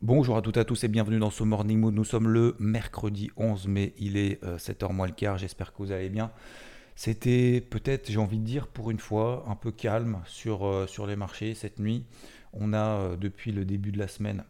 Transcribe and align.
Bonjour 0.00 0.36
à 0.36 0.42
toutes 0.42 0.58
et 0.58 0.60
à 0.60 0.64
tous 0.64 0.84
et 0.84 0.88
bienvenue 0.88 1.18
dans 1.18 1.32
ce 1.32 1.42
Morning 1.42 1.76
Mood. 1.80 1.92
Nous 1.92 2.04
sommes 2.04 2.28
le 2.28 2.54
mercredi 2.60 3.32
11 3.36 3.66
mai, 3.66 3.94
il 3.98 4.16
est 4.16 4.40
7h 4.44 4.92
moins 4.92 5.08
le 5.08 5.12
quart, 5.12 5.38
j'espère 5.38 5.72
que 5.72 5.78
vous 5.78 5.90
allez 5.90 6.08
bien. 6.08 6.30
C'était 6.94 7.60
peut-être, 7.60 8.08
j'ai 8.08 8.18
envie 8.18 8.38
de 8.38 8.44
dire 8.44 8.68
pour 8.68 8.92
une 8.92 9.00
fois, 9.00 9.44
un 9.48 9.56
peu 9.56 9.72
calme 9.72 10.20
sur, 10.24 10.64
euh, 10.64 10.86
les 11.08 11.16
marchés 11.16 11.52
cette 11.54 11.80
nuit. 11.80 12.04
On 12.52 12.74
a 12.74 12.78
euh, 12.78 13.16
depuis 13.16 13.50
le 13.50 13.64
début 13.64 13.90
de 13.90 13.98
la 13.98 14.06
semaine 14.06 14.44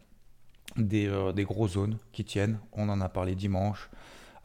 des, 0.77 1.07
euh, 1.07 1.31
des 1.33 1.45
grosses 1.45 1.71
zones 1.71 1.97
qui 2.11 2.25
tiennent. 2.25 2.59
On 2.73 2.87
en 2.87 3.01
a 3.01 3.09
parlé 3.09 3.33
dimanche. 3.33 3.89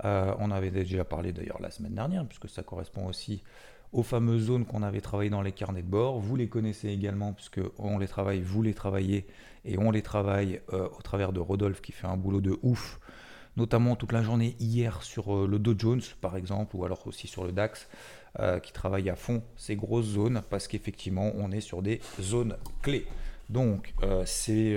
Euh, 0.04 0.34
on 0.38 0.50
avait 0.50 0.70
déjà 0.70 1.04
parlé 1.04 1.32
d'ailleurs 1.32 1.60
la 1.60 1.70
semaine 1.70 1.94
dernière, 1.94 2.26
puisque 2.26 2.48
ça 2.48 2.62
correspond 2.62 3.06
aussi 3.06 3.42
aux 3.94 4.02
fameuses 4.02 4.46
zones 4.46 4.66
qu'on 4.66 4.82
avait 4.82 5.00
travaillées 5.00 5.30
dans 5.30 5.40
les 5.40 5.52
carnets 5.52 5.82
de 5.82 5.88
bord. 5.88 6.18
Vous 6.18 6.36
les 6.36 6.48
connaissez 6.48 6.88
également, 6.88 7.32
puisque 7.32 7.60
on 7.78 7.98
les 7.98 8.08
travaille, 8.08 8.42
vous 8.42 8.60
les 8.60 8.74
travaillez, 8.74 9.24
et 9.64 9.78
on 9.78 9.90
les 9.92 10.02
travaille 10.02 10.60
euh, 10.72 10.88
au 10.98 11.02
travers 11.02 11.32
de 11.32 11.40
Rodolphe 11.40 11.80
qui 11.80 11.92
fait 11.92 12.08
un 12.08 12.16
boulot 12.16 12.40
de 12.40 12.58
ouf, 12.62 12.98
notamment 13.56 13.94
toute 13.94 14.12
la 14.12 14.22
journée 14.22 14.56
hier 14.58 15.02
sur 15.04 15.34
euh, 15.34 15.46
le 15.46 15.60
Dow 15.60 15.74
Jones 15.78 16.02
par 16.20 16.36
exemple, 16.36 16.74
ou 16.76 16.84
alors 16.84 17.06
aussi 17.06 17.28
sur 17.28 17.44
le 17.44 17.52
DAX, 17.52 17.88
euh, 18.40 18.58
qui 18.58 18.72
travaille 18.72 19.08
à 19.08 19.14
fond 19.14 19.44
ces 19.56 19.76
grosses 19.76 20.06
zones, 20.06 20.42
parce 20.50 20.66
qu'effectivement 20.66 21.30
on 21.36 21.52
est 21.52 21.60
sur 21.60 21.80
des 21.80 22.00
zones 22.20 22.56
clés. 22.82 23.06
Donc, 23.50 23.92
c'est, 24.24 24.74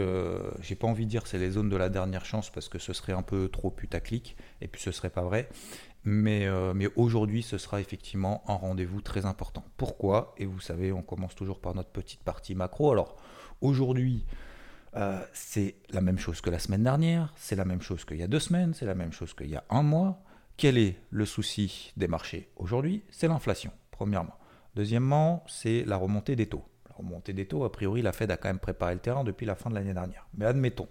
j'ai 0.59 0.75
pas 0.75 0.87
envie 0.87 1.05
de 1.05 1.09
dire 1.09 1.25
c'est 1.25 1.37
les 1.37 1.51
zones 1.51 1.69
de 1.69 1.77
la 1.77 1.87
dernière 1.87 2.25
chance 2.25 2.49
parce 2.49 2.67
que 2.67 2.77
ce 2.77 2.91
serait 2.91 3.13
un 3.13 3.21
peu 3.21 3.47
trop 3.47 3.69
putaclic 3.69 4.35
et 4.59 4.67
puis 4.67 4.81
ce 4.81 4.91
serait 4.91 5.09
pas 5.09 5.21
vrai. 5.21 5.47
Mais, 6.09 6.47
euh, 6.47 6.73
mais 6.73 6.87
aujourd'hui, 6.95 7.43
ce 7.43 7.57
sera 7.57 7.81
effectivement 7.81 8.41
un 8.47 8.53
rendez-vous 8.53 9.01
très 9.01 9.25
important. 9.25 9.65
Pourquoi? 9.75 10.33
Et 10.37 10.45
vous 10.45 10.61
savez, 10.61 10.93
on 10.93 11.01
commence 11.01 11.35
toujours 11.35 11.59
par 11.59 11.75
notre 11.75 11.89
petite 11.89 12.23
partie 12.23 12.55
macro. 12.55 12.93
Alors, 12.93 13.17
aujourd'hui, 13.59 14.25
euh, 14.95 15.21
c'est 15.33 15.75
la 15.89 15.99
même 15.99 16.17
chose 16.17 16.39
que 16.39 16.49
la 16.49 16.59
semaine 16.59 16.83
dernière, 16.83 17.33
c'est 17.35 17.57
la 17.57 17.65
même 17.65 17.81
chose 17.81 18.05
qu'il 18.05 18.15
y 18.15 18.23
a 18.23 18.27
deux 18.27 18.39
semaines, 18.39 18.73
c'est 18.73 18.85
la 18.85 18.95
même 18.95 19.11
chose 19.11 19.33
qu'il 19.33 19.49
y 19.49 19.57
a 19.57 19.65
un 19.69 19.83
mois. 19.83 20.23
Quel 20.55 20.77
est 20.77 20.95
le 21.09 21.25
souci 21.25 21.91
des 21.97 22.07
marchés 22.07 22.47
aujourd'hui? 22.55 23.03
C'est 23.09 23.27
l'inflation, 23.27 23.73
premièrement. 23.91 24.35
Deuxièmement, 24.75 25.43
c'est 25.45 25.83
la 25.83 25.97
remontée 25.97 26.37
des 26.37 26.47
taux 26.47 26.63
remontée 26.97 27.33
des 27.33 27.45
taux, 27.45 27.63
a 27.63 27.71
priori, 27.71 28.01
la 28.01 28.11
Fed 28.11 28.31
a 28.31 28.37
quand 28.37 28.49
même 28.49 28.59
préparé 28.59 28.93
le 28.93 28.99
terrain 28.99 29.23
depuis 29.23 29.45
la 29.45 29.55
fin 29.55 29.69
de 29.69 29.75
l'année 29.75 29.93
dernière. 29.93 30.27
Mais 30.35 30.45
admettons. 30.45 30.87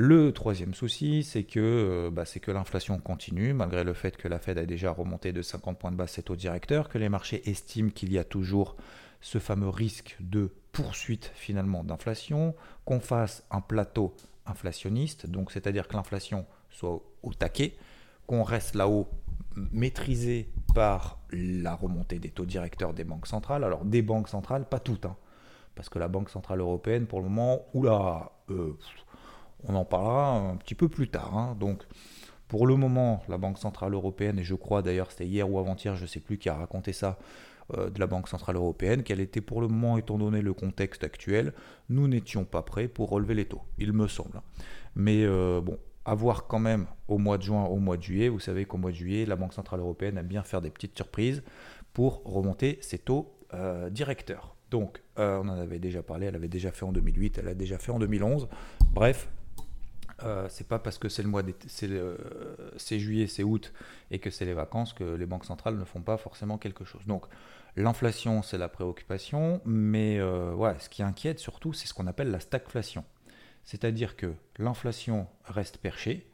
Le 0.00 0.30
troisième 0.30 0.74
souci, 0.74 1.24
c'est 1.24 1.42
que, 1.42 1.58
euh, 1.58 2.10
bah, 2.12 2.24
c'est 2.24 2.38
que 2.38 2.52
l'inflation 2.52 3.00
continue, 3.00 3.52
malgré 3.52 3.82
le 3.82 3.94
fait 3.94 4.16
que 4.16 4.28
la 4.28 4.38
Fed 4.38 4.56
a 4.56 4.64
déjà 4.64 4.92
remonté 4.92 5.32
de 5.32 5.42
50 5.42 5.76
points 5.76 5.90
de 5.90 5.96
base 5.96 6.12
ses 6.12 6.22
taux 6.22 6.36
directeurs, 6.36 6.88
que 6.88 6.98
les 6.98 7.08
marchés 7.08 7.50
estiment 7.50 7.90
qu'il 7.90 8.12
y 8.12 8.18
a 8.18 8.22
toujours 8.22 8.76
ce 9.20 9.38
fameux 9.38 9.68
risque 9.68 10.16
de 10.20 10.52
poursuite 10.70 11.32
finalement 11.34 11.82
d'inflation, 11.82 12.54
qu'on 12.84 13.00
fasse 13.00 13.42
un 13.50 13.60
plateau 13.60 14.14
inflationniste, 14.46 15.26
donc 15.26 15.50
c'est-à-dire 15.50 15.88
que 15.88 15.96
l'inflation 15.96 16.46
soit 16.70 17.02
au 17.24 17.34
taquet, 17.34 17.74
qu'on 18.28 18.44
reste 18.44 18.76
là-haut 18.76 19.08
maîtrisé 19.56 20.48
par 20.76 21.18
la 21.32 21.74
remontée 21.74 22.20
des 22.20 22.30
taux 22.30 22.46
directeurs 22.46 22.94
des 22.94 23.02
banques 23.02 23.26
centrales. 23.26 23.64
Alors 23.64 23.84
des 23.84 24.02
banques 24.02 24.28
centrales, 24.28 24.64
pas 24.68 24.78
toutes, 24.78 25.06
hein, 25.06 25.16
parce 25.74 25.88
que 25.88 25.98
la 25.98 26.06
Banque 26.06 26.30
Centrale 26.30 26.60
Européenne, 26.60 27.06
pour 27.06 27.20
le 27.20 27.28
moment, 27.28 27.66
oula, 27.74 28.30
euh, 28.50 28.76
on 29.64 29.74
en 29.74 29.84
parlera 29.84 30.36
un 30.36 30.56
petit 30.56 30.74
peu 30.74 30.88
plus 30.88 31.08
tard. 31.08 31.36
hein. 31.36 31.56
Donc 31.58 31.84
pour 32.48 32.66
le 32.66 32.76
moment, 32.76 33.22
la 33.28 33.36
Banque 33.38 33.58
Centrale 33.58 33.92
Européenne, 33.92 34.38
et 34.38 34.44
je 34.44 34.54
crois 34.54 34.82
d'ailleurs 34.82 35.10
c'était 35.10 35.26
hier 35.26 35.50
ou 35.50 35.58
avant-hier, 35.58 35.96
je 35.96 36.02
ne 36.02 36.06
sais 36.06 36.20
plus 36.20 36.38
qui 36.38 36.48
a 36.48 36.54
raconté 36.54 36.92
ça, 36.92 37.18
euh, 37.76 37.90
de 37.90 38.00
la 38.00 38.06
Banque 38.06 38.28
Centrale 38.28 38.56
Européenne, 38.56 39.02
qu'elle 39.02 39.20
était 39.20 39.42
pour 39.42 39.60
le 39.60 39.68
moment, 39.68 39.98
étant 39.98 40.16
donné 40.16 40.40
le 40.40 40.54
contexte 40.54 41.04
actuel, 41.04 41.52
nous 41.90 42.08
n'étions 42.08 42.44
pas 42.44 42.62
prêts 42.62 42.88
pour 42.88 43.10
relever 43.10 43.34
les 43.34 43.44
taux, 43.44 43.60
il 43.76 43.92
me 43.92 44.08
semble. 44.08 44.40
Mais 44.96 45.24
euh, 45.24 45.60
bon, 45.60 45.78
à 46.06 46.14
voir 46.14 46.46
quand 46.46 46.58
même 46.58 46.86
au 47.08 47.18
mois 47.18 47.36
de 47.36 47.42
juin, 47.42 47.64
au 47.64 47.76
mois 47.76 47.98
de 47.98 48.02
juillet. 48.02 48.30
Vous 48.30 48.40
savez 48.40 48.64
qu'au 48.64 48.78
mois 48.78 48.90
de 48.90 48.96
juillet, 48.96 49.26
la 49.26 49.36
Banque 49.36 49.52
Centrale 49.52 49.80
Européenne 49.80 50.16
aime 50.16 50.26
bien 50.26 50.42
faire 50.42 50.62
des 50.62 50.70
petites 50.70 50.96
surprises 50.96 51.42
pour 51.92 52.22
remonter 52.24 52.78
ses 52.80 52.98
taux 52.98 53.34
euh, 53.52 53.90
directeurs. 53.90 54.56
Donc, 54.70 55.02
on 55.16 55.48
en 55.48 55.58
avait 55.58 55.78
déjà 55.78 56.02
parlé, 56.02 56.26
elle 56.26 56.36
avait 56.36 56.48
déjà 56.48 56.70
fait 56.72 56.84
en 56.84 56.92
2008, 56.92 57.38
elle 57.38 57.48
a 57.48 57.54
déjà 57.54 57.78
fait 57.78 57.90
en 57.90 57.98
2011. 57.98 58.48
Bref, 58.92 59.28
euh, 60.22 60.46
c'est 60.48 60.66
pas 60.66 60.78
parce 60.78 60.98
que 60.98 61.08
c'est 61.08 61.22
le 61.22 61.28
mois 61.28 61.42
c'est, 61.66 61.86
le- 61.88 62.18
c'est 62.76 62.98
juillet, 62.98 63.26
c'est 63.26 63.44
août 63.44 63.72
et 64.10 64.18
que 64.18 64.30
c'est 64.30 64.44
les 64.44 64.54
vacances 64.54 64.92
que 64.92 65.04
les 65.04 65.26
banques 65.26 65.44
centrales 65.44 65.76
ne 65.78 65.84
font 65.84 66.02
pas 66.02 66.16
forcément 66.16 66.58
quelque 66.58 66.84
chose. 66.84 67.02
Donc, 67.06 67.26
l'inflation, 67.76 68.42
c'est 68.42 68.58
la 68.58 68.68
préoccupation, 68.68 69.60
mais 69.64 70.18
euh, 70.18 70.78
ce 70.78 70.88
qui 70.88 71.02
inquiète 71.02 71.38
surtout, 71.38 71.72
c'est 71.72 71.86
ce 71.86 71.94
qu'on 71.94 72.06
appelle 72.06 72.30
la 72.30 72.40
stagflation. 72.40 73.04
C'est-à-dire 73.64 74.16
que 74.16 74.34
l'inflation 74.58 75.26
reste 75.44 75.78
perchée 75.78 76.30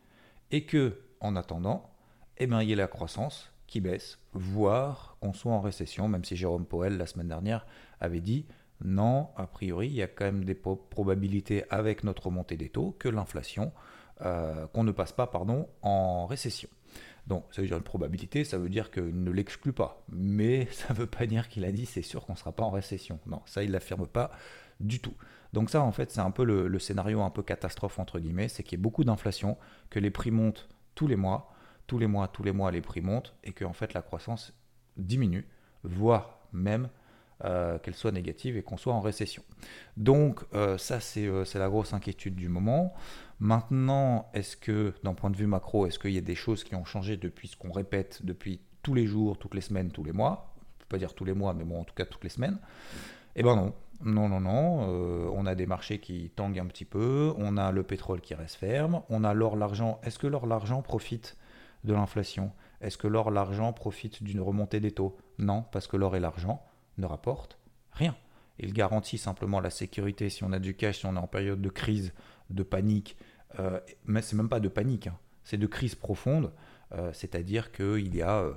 et 0.50 0.64
que, 0.64 1.00
en 1.20 1.36
attendant, 1.36 1.90
eh 2.38 2.46
ben, 2.46 2.62
il 2.62 2.68
y 2.68 2.72
a 2.72 2.76
la 2.76 2.86
croissance 2.86 3.50
qui 3.66 3.80
baisse, 3.80 4.18
voire 4.32 5.16
qu'on 5.20 5.32
soit 5.32 5.52
en 5.52 5.60
récession, 5.60 6.06
même 6.08 6.24
si 6.24 6.36
Jérôme 6.36 6.64
Powell, 6.66 6.96
la 6.96 7.06
semaine 7.06 7.28
dernière, 7.28 7.66
avait 8.00 8.20
dit 8.20 8.46
non, 8.84 9.30
a 9.36 9.46
priori, 9.46 9.88
il 9.88 9.94
y 9.94 10.02
a 10.02 10.06
quand 10.06 10.26
même 10.26 10.44
des 10.44 10.54
probabilités 10.54 11.64
avec 11.70 12.04
notre 12.04 12.30
montée 12.30 12.56
des 12.56 12.68
taux 12.68 12.94
que 12.98 13.08
l'inflation, 13.08 13.72
euh, 14.20 14.66
qu'on 14.68 14.84
ne 14.84 14.92
passe 14.92 15.12
pas 15.12 15.26
pardon, 15.26 15.68
en 15.80 16.26
récession. 16.26 16.68
Donc, 17.26 17.46
ça 17.50 17.62
veut 17.62 17.68
dire 17.68 17.78
une 17.78 17.82
probabilité, 17.82 18.44
ça 18.44 18.58
veut 18.58 18.68
dire 18.68 18.90
qu'il 18.90 19.22
ne 19.22 19.30
l'exclut 19.30 19.72
pas. 19.72 20.04
Mais 20.10 20.66
ça 20.70 20.92
ne 20.92 20.98
veut 20.98 21.06
pas 21.06 21.24
dire 21.26 21.48
qu'il 21.48 21.64
a 21.64 21.72
dit 21.72 21.86
c'est 21.86 22.02
sûr 22.02 22.26
qu'on 22.26 22.34
ne 22.34 22.38
sera 22.38 22.52
pas 22.52 22.64
en 22.64 22.70
récession. 22.70 23.18
Non, 23.26 23.40
ça, 23.46 23.62
il 23.62 23.68
ne 23.68 23.72
l'affirme 23.72 24.06
pas 24.06 24.30
du 24.80 25.00
tout. 25.00 25.14
Donc 25.54 25.70
ça, 25.70 25.80
en 25.82 25.92
fait, 25.92 26.10
c'est 26.10 26.20
un 26.20 26.30
peu 26.30 26.44
le, 26.44 26.78
scénario 26.78 27.22
un 27.22 27.30
peu 27.30 27.42
catastrophe, 27.42 27.98
entre 27.98 28.18
guillemets, 28.18 28.48
c'est 28.48 28.62
qu'il 28.62 28.78
y 28.78 28.80
a 28.80 28.82
beaucoup 28.82 29.04
d'inflation, 29.04 29.56
que 29.88 29.98
les 29.98 30.10
prix 30.10 30.30
montent 30.30 30.68
tous 30.94 31.06
les 31.06 31.16
mois, 31.16 31.54
tous 31.86 31.98
les 31.98 32.06
mois, 32.06 32.28
tous 32.28 32.42
les 32.42 32.52
mois, 32.52 32.70
les 32.70 32.82
prix 32.82 33.00
montent, 33.00 33.34
et 33.44 33.52
que 33.52 33.64
en 33.64 33.72
fait, 33.72 33.94
la 33.94 34.02
croissance 34.02 34.52
diminue, 34.96 35.46
voire 35.84 36.40
même 36.52 36.88
euh, 37.44 37.78
qu'elle 37.78 37.94
soit 37.94 38.12
négative 38.12 38.56
et 38.56 38.62
qu'on 38.62 38.78
soit 38.78 38.94
en 38.94 39.00
récession. 39.00 39.42
Donc 39.98 40.40
euh, 40.54 40.78
ça, 40.78 40.98
c'est 40.98 41.26
euh, 41.26 41.44
c'est 41.44 41.58
la 41.58 41.68
grosse 41.68 41.92
inquiétude 41.92 42.34
du 42.34 42.48
moment. 42.48 42.94
Maintenant, 43.38 44.30
est-ce 44.32 44.56
que, 44.56 44.94
d'un 45.02 45.12
point 45.12 45.28
de 45.28 45.36
vue 45.36 45.46
macro, 45.46 45.86
est-ce 45.86 45.98
qu'il 45.98 46.12
y 46.12 46.18
a 46.18 46.22
des 46.22 46.36
choses 46.36 46.64
qui 46.64 46.74
ont 46.74 46.86
changé 46.86 47.18
depuis 47.18 47.48
ce 47.48 47.56
qu'on 47.56 47.70
répète 47.70 48.24
depuis 48.24 48.60
tous 48.82 48.94
les 48.94 49.06
jours, 49.06 49.36
toutes 49.36 49.54
les 49.54 49.60
semaines, 49.60 49.90
tous 49.90 50.04
les 50.04 50.12
mois? 50.12 50.54
Je 50.78 50.84
ne 50.84 50.86
peux 50.86 50.96
pas 50.96 50.98
dire 50.98 51.12
tous 51.12 51.26
les 51.26 51.34
mois, 51.34 51.52
mais 51.52 51.64
bon, 51.64 51.80
en 51.80 51.84
tout 51.84 51.94
cas 51.94 52.06
toutes 52.06 52.24
les 52.24 52.30
semaines. 52.30 52.58
Eh 53.36 53.42
ben 53.42 53.56
non, 53.56 53.74
non, 54.02 54.28
non, 54.28 54.40
non. 54.40 55.30
On 55.36 55.44
a 55.44 55.54
des 55.54 55.66
marchés 55.66 55.98
qui 55.98 56.30
tanguent 56.34 56.60
un 56.60 56.66
petit 56.66 56.84
peu. 56.86 57.34
On 57.36 57.56
a 57.56 57.72
le 57.72 57.82
pétrole 57.82 58.20
qui 58.20 58.34
reste 58.34 58.56
ferme. 58.56 59.02
On 59.10 59.22
a 59.22 59.34
l'or, 59.34 59.56
l'argent. 59.56 60.00
Est-ce 60.02 60.18
que 60.18 60.26
l'or, 60.26 60.46
l'argent 60.46 60.80
profite 60.82 61.36
de 61.82 61.92
l'inflation? 61.92 62.52
Est-ce 62.80 62.96
que 62.96 63.08
l'or, 63.08 63.30
l'argent 63.30 63.72
profite 63.72 64.22
d'une 64.22 64.40
remontée 64.40 64.80
des 64.80 64.92
taux? 64.92 65.16
Non, 65.38 65.64
parce 65.72 65.86
que 65.86 65.96
l'or 65.96 66.16
et 66.16 66.20
l'argent 66.20 66.64
ne 66.98 67.06
rapportent 67.06 67.58
rien. 67.92 68.16
Il 68.58 68.72
garantit 68.72 69.18
simplement 69.18 69.60
la 69.60 69.70
sécurité 69.70 70.30
si 70.30 70.44
on 70.44 70.52
a 70.52 70.58
du 70.58 70.74
cash, 70.74 70.98
si 71.00 71.06
on 71.06 71.16
est 71.16 71.18
en 71.18 71.26
période 71.26 71.60
de 71.60 71.68
crise, 71.68 72.12
de 72.50 72.62
panique. 72.62 73.16
Euh, 73.58 73.80
mais 74.04 74.22
c'est 74.22 74.36
même 74.36 74.48
pas 74.48 74.60
de 74.60 74.68
panique, 74.68 75.08
hein. 75.08 75.18
c'est 75.44 75.56
de 75.58 75.66
crise 75.66 75.94
profonde. 75.94 76.52
Euh, 76.92 77.10
C'est-à-dire 77.12 77.72
qu'il 77.72 78.14
y 78.14 78.22
a 78.22 78.38
euh, 78.38 78.52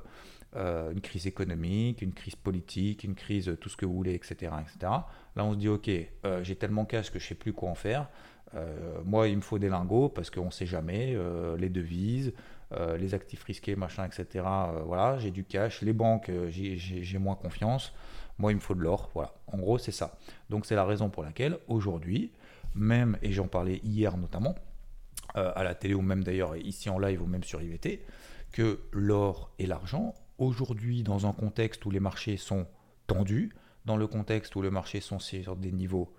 euh, 0.55 0.91
une 0.91 1.01
crise 1.01 1.27
économique, 1.27 2.01
une 2.01 2.13
crise 2.13 2.35
politique, 2.35 3.03
une 3.03 3.15
crise 3.15 3.57
tout 3.59 3.69
ce 3.69 3.77
que 3.77 3.85
vous 3.85 3.93
voulez, 3.93 4.13
etc. 4.13 4.51
etc. 4.61 4.77
Là, 5.35 5.45
on 5.45 5.53
se 5.53 5.57
dit, 5.57 5.69
ok, 5.69 5.89
j'ai 6.41 6.55
tellement 6.55 6.85
cash 6.85 7.11
que 7.11 7.19
je 7.19 7.27
sais 7.27 7.35
plus 7.35 7.53
quoi 7.53 7.69
en 7.69 7.75
faire. 7.75 8.09
Moi, 9.03 9.27
il 9.27 9.37
me 9.37 9.41
faut 9.41 9.59
des 9.59 9.69
lingots 9.69 10.09
parce 10.09 10.29
qu'on 10.31 10.45
ne 10.45 10.51
sait 10.51 10.65
jamais, 10.65 11.15
les 11.57 11.69
devises, 11.69 12.33
les 12.97 13.13
actifs 13.13 13.43
risqués, 13.43 13.75
machin, 13.75 14.05
etc. 14.05 14.45
voilà, 14.85 15.19
j'ai 15.19 15.29
du 15.29 15.43
cash, 15.43 15.81
les 15.81 15.93
banques, 15.93 16.31
j'ai 16.49 17.17
moins 17.19 17.35
confiance. 17.35 17.93
Moi, 18.39 18.51
il 18.51 18.55
me 18.55 18.61
faut 18.61 18.75
de 18.75 18.81
l'or. 18.81 19.09
Voilà, 19.13 19.33
en 19.47 19.57
gros, 19.57 19.77
c'est 19.77 19.91
ça. 19.91 20.17
Donc, 20.49 20.65
c'est 20.65 20.75
la 20.75 20.85
raison 20.85 21.09
pour 21.09 21.23
laquelle 21.23 21.57
aujourd'hui, 21.67 22.31
même, 22.75 23.17
et 23.21 23.31
j'en 23.31 23.47
parlais 23.47 23.79
hier 23.83 24.17
notamment, 24.17 24.55
euh, 25.35 25.51
à 25.55 25.63
la 25.63 25.75
télé 25.75 25.93
ou 25.93 26.01
même 26.01 26.23
d'ailleurs 26.23 26.55
ici 26.55 26.89
en 26.89 26.99
live 26.99 27.21
ou 27.21 27.25
même 27.25 27.43
sur 27.43 27.61
IVT, 27.61 28.05
que 28.51 28.79
l'or 28.91 29.51
et 29.59 29.65
l'argent, 29.65 30.13
aujourd'hui, 30.37 31.03
dans 31.03 31.25
un 31.25 31.33
contexte 31.33 31.85
où 31.85 31.91
les 31.91 31.99
marchés 31.99 32.37
sont 32.37 32.67
tendus, 33.07 33.55
dans 33.85 33.97
le 33.97 34.07
contexte 34.07 34.55
où 34.55 34.61
les 34.61 34.69
marchés 34.69 35.01
sont 35.01 35.19
sur 35.19 35.55
des 35.55 35.71
niveaux 35.71 36.13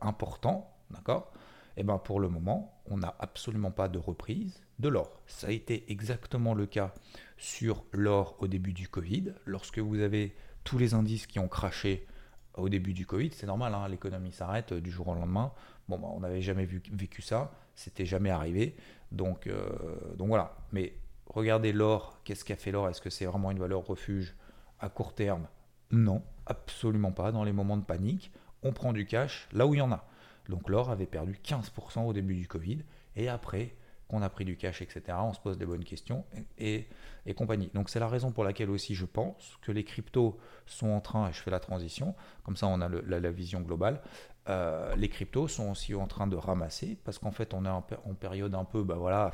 important, 0.00 0.76
d'accord 0.90 1.32
Et 1.76 1.80
eh 1.80 1.82
bien 1.82 1.98
pour 1.98 2.20
le 2.20 2.28
moment, 2.28 2.80
on 2.86 2.98
n'a 2.98 3.14
absolument 3.18 3.70
pas 3.70 3.88
de 3.88 3.98
reprise 3.98 4.62
de 4.78 4.88
l'or. 4.88 5.22
Ça 5.26 5.48
a 5.48 5.50
été 5.50 5.90
exactement 5.90 6.54
le 6.54 6.66
cas 6.66 6.92
sur 7.36 7.84
l'or 7.92 8.36
au 8.40 8.48
début 8.48 8.72
du 8.72 8.88
Covid. 8.88 9.32
Lorsque 9.44 9.78
vous 9.78 10.00
avez 10.00 10.34
tous 10.66 10.78
les 10.78 10.94
indices 10.94 11.26
qui 11.26 11.38
ont 11.38 11.48
craché 11.48 12.06
au 12.54 12.68
début 12.68 12.92
du 12.92 13.06
Covid, 13.06 13.30
c'est 13.32 13.46
normal, 13.46 13.72
hein, 13.74 13.88
l'économie 13.88 14.32
s'arrête 14.32 14.74
du 14.74 14.90
jour 14.90 15.08
au 15.08 15.14
lendemain. 15.14 15.52
Bon, 15.88 15.98
bah, 15.98 16.08
on 16.10 16.20
n'avait 16.20 16.42
jamais 16.42 16.66
vécu 16.66 17.22
ça, 17.22 17.52
c'était 17.74 18.04
jamais 18.04 18.30
arrivé. 18.30 18.76
Donc, 19.12 19.46
euh, 19.46 19.70
donc 20.16 20.28
voilà. 20.28 20.56
Mais 20.72 20.94
regardez 21.28 21.72
l'or, 21.72 22.18
qu'est-ce 22.24 22.44
qu'a 22.44 22.56
fait 22.56 22.72
l'or? 22.72 22.88
Est-ce 22.88 23.00
que 23.00 23.10
c'est 23.10 23.26
vraiment 23.26 23.52
une 23.52 23.60
valeur 23.60 23.86
refuge 23.86 24.34
à 24.80 24.88
court 24.88 25.14
terme? 25.14 25.46
Non, 25.92 26.22
absolument 26.46 27.12
pas. 27.12 27.30
Dans 27.30 27.44
les 27.44 27.52
moments 27.52 27.76
de 27.76 27.84
panique, 27.84 28.32
on 28.62 28.72
prend 28.72 28.92
du 28.92 29.06
cash 29.06 29.48
là 29.52 29.66
où 29.66 29.74
il 29.74 29.78
y 29.78 29.82
en 29.82 29.92
a. 29.92 30.04
Donc 30.48 30.68
l'or 30.68 30.90
avait 30.90 31.06
perdu 31.06 31.38
15% 31.44 32.06
au 32.06 32.12
début 32.12 32.34
du 32.34 32.48
Covid. 32.48 32.78
Et 33.14 33.28
après, 33.28 33.76
qu'on 34.08 34.22
a 34.22 34.28
pris 34.28 34.44
du 34.44 34.56
cash, 34.56 34.82
etc., 34.82 35.18
on 35.20 35.32
se 35.32 35.40
pose 35.40 35.58
des 35.58 35.66
bonnes 35.66 35.84
questions 35.84 36.24
et, 36.58 36.86
et 37.26 37.34
compagnie. 37.34 37.70
Donc 37.74 37.90
c'est 37.90 37.98
la 37.98 38.08
raison 38.08 38.30
pour 38.30 38.44
laquelle 38.44 38.70
aussi 38.70 38.94
je 38.94 39.04
pense 39.04 39.58
que 39.62 39.72
les 39.72 39.84
cryptos 39.84 40.38
sont 40.66 40.90
en 40.90 41.00
train, 41.00 41.28
et 41.28 41.32
je 41.32 41.40
fais 41.40 41.50
la 41.50 41.60
transition, 41.60 42.14
comme 42.44 42.56
ça 42.56 42.66
on 42.68 42.80
a 42.80 42.88
la, 42.88 43.30
vision 43.30 43.60
globale, 43.60 44.00
euh, 44.48 44.94
les 44.96 45.08
cryptos 45.08 45.48
sont 45.48 45.70
aussi 45.70 45.94
en 45.94 46.06
train 46.06 46.28
de 46.28 46.36
ramasser 46.36 46.96
parce 47.04 47.18
qu'en 47.18 47.32
fait 47.32 47.52
on 47.52 47.64
est 47.64 47.68
en, 47.68 47.82
période 47.82 48.54
un 48.54 48.64
peu, 48.64 48.84
bah 48.84 48.94
voilà, 48.96 49.32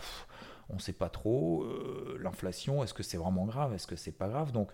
on 0.70 0.76
ne 0.76 0.80
sait 0.80 0.94
pas 0.94 1.10
trop, 1.10 1.64
euh, 1.64 2.18
l'inflation, 2.20 2.82
est-ce 2.82 2.94
que 2.94 3.02
c'est 3.02 3.18
vraiment 3.18 3.44
grave, 3.44 3.74
est-ce 3.74 3.86
que 3.86 3.96
c'est 3.96 4.12
pas 4.12 4.28
grave? 4.28 4.52
Donc 4.52 4.70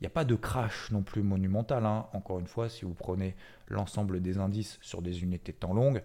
il 0.00 0.04
n'y 0.04 0.06
a 0.06 0.10
pas 0.10 0.24
de 0.24 0.34
crash 0.34 0.90
non 0.90 1.02
plus 1.02 1.22
monumental. 1.22 1.84
Hein. 1.84 2.06
Encore 2.14 2.38
une 2.38 2.46
fois, 2.46 2.70
si 2.70 2.86
vous 2.86 2.94
prenez 2.94 3.36
l'ensemble 3.68 4.22
des 4.22 4.38
indices 4.38 4.78
sur 4.80 5.02
des 5.02 5.22
unités 5.22 5.52
de 5.52 5.58
temps 5.58 5.74
longues, 5.74 6.02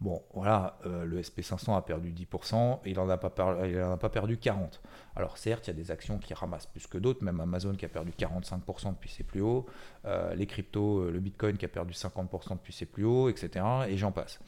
Bon, 0.00 0.22
voilà, 0.32 0.78
euh, 0.86 1.04
le 1.04 1.20
SP500 1.20 1.76
a 1.76 1.82
perdu 1.82 2.12
10% 2.12 2.78
et 2.84 2.90
il 2.90 2.96
n'en 2.96 3.08
a, 3.08 3.16
pas 3.16 4.08
perdu 4.08 4.36
40%. 4.36 4.78
Alors 5.16 5.36
certes, 5.38 5.66
il 5.66 5.70
y 5.70 5.72
a 5.72 5.76
des 5.76 5.90
actions 5.90 6.18
qui 6.18 6.34
ramassent 6.34 6.66
plus 6.66 6.86
que 6.86 6.98
d'autres, 6.98 7.24
même 7.24 7.40
Amazon 7.40 7.74
qui 7.74 7.84
a 7.84 7.88
perdu 7.88 8.12
45% 8.16 8.90
depuis 8.90 9.10
ses 9.10 9.24
plus 9.24 9.40
hauts, 9.40 9.66
euh, 10.04 10.34
les 10.36 10.46
cryptos, 10.46 11.00
euh, 11.00 11.10
le 11.10 11.18
Bitcoin 11.18 11.56
qui 11.56 11.64
a 11.64 11.68
perdu 11.68 11.94
50% 11.94 12.54
depuis 12.54 12.72
ses 12.72 12.86
plus 12.86 13.04
hauts, 13.04 13.28
etc. 13.28 13.64
Et 13.88 13.96
j'en 13.96 14.12
passe. 14.12 14.38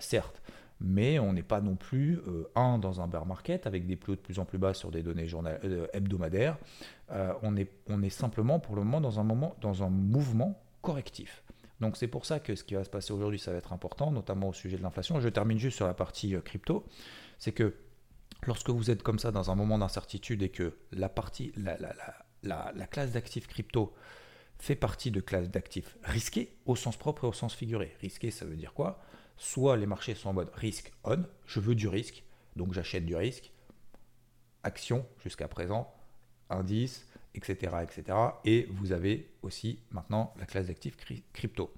certes, 0.00 0.40
mais 0.80 1.18
on 1.18 1.34
n'est 1.34 1.42
pas 1.42 1.60
non 1.60 1.76
plus, 1.76 2.18
un, 2.54 2.78
dans 2.78 3.00
un 3.02 3.06
bear 3.06 3.26
market 3.26 3.66
avec 3.66 3.86
des 3.86 3.96
plus 3.96 4.12
hauts 4.12 4.16
de 4.16 4.20
plus 4.20 4.38
en 4.38 4.46
plus 4.46 4.58
bas 4.58 4.72
sur 4.72 4.90
des 4.90 5.02
données 5.02 5.28
hebdomadaires. 5.92 6.56
on, 7.42 7.56
est, 7.56 8.10
simplement 8.10 8.60
pour 8.60 8.76
le 8.76 8.82
moment, 8.82 9.00
dans 9.00 9.82
un 9.82 9.90
mouvement 9.90 10.58
correctif. 10.80 11.42
Donc 11.80 11.96
c'est 11.96 12.08
pour 12.08 12.24
ça 12.24 12.40
que 12.40 12.54
ce 12.54 12.64
qui 12.64 12.74
va 12.74 12.84
se 12.84 12.90
passer 12.90 13.12
aujourd'hui, 13.12 13.38
ça 13.38 13.52
va 13.52 13.58
être 13.58 13.72
important, 13.72 14.10
notamment 14.10 14.48
au 14.48 14.52
sujet 14.52 14.76
de 14.76 14.82
l'inflation. 14.82 15.20
Je 15.20 15.28
termine 15.28 15.58
juste 15.58 15.76
sur 15.76 15.86
la 15.86 15.94
partie 15.94 16.34
euh, 16.34 16.40
crypto. 16.40 16.86
C'est 17.38 17.52
que 17.52 17.74
lorsque 18.46 18.70
vous 18.70 18.90
êtes 18.90 19.02
comme 19.02 19.18
ça 19.18 19.30
dans 19.30 19.50
un 19.50 19.54
moment 19.54 19.78
d'incertitude 19.78 20.42
et 20.42 20.48
que 20.48 20.78
la, 20.92 21.08
partie, 21.08 21.52
la, 21.56 22.86
classe 22.86 23.12
d'actifs 23.12 23.46
crypto 23.46 23.94
fait 24.58 24.76
partie 24.76 25.10
de 25.10 25.20
classe 25.20 25.50
d'actifs 25.50 25.96
risqués 26.02 26.56
au 26.64 26.76
sens 26.76 26.96
propre 26.96 27.24
et 27.24 27.26
au 27.26 27.32
sens 27.32 27.54
figuré. 27.54 27.94
Risqué, 28.00 28.30
ça 28.30 28.46
veut 28.46 28.56
dire 28.56 28.72
quoi? 28.72 29.02
Soit 29.36 29.76
les 29.76 29.86
marchés 29.86 30.14
sont 30.14 30.30
en 30.30 30.32
mode 30.32 30.50
risk 30.54 30.92
on, 31.04 31.24
je 31.44 31.60
veux 31.60 31.74
du 31.74 31.88
risque, 31.88 32.24
donc 32.56 32.72
j'achète 32.72 33.04
du 33.04 33.14
risque. 33.14 33.52
Action 34.62 35.06
jusqu'à 35.22 35.46
présent, 35.46 35.92
indice, 36.48 37.06
etc., 37.36 37.76
etc. 37.82 38.16
Et 38.44 38.68
vous 38.70 38.92
avez 38.92 39.28
aussi 39.42 39.78
maintenant 39.90 40.34
la 40.38 40.46
classe 40.46 40.66
d'actifs 40.66 40.96
crypto. 41.32 41.72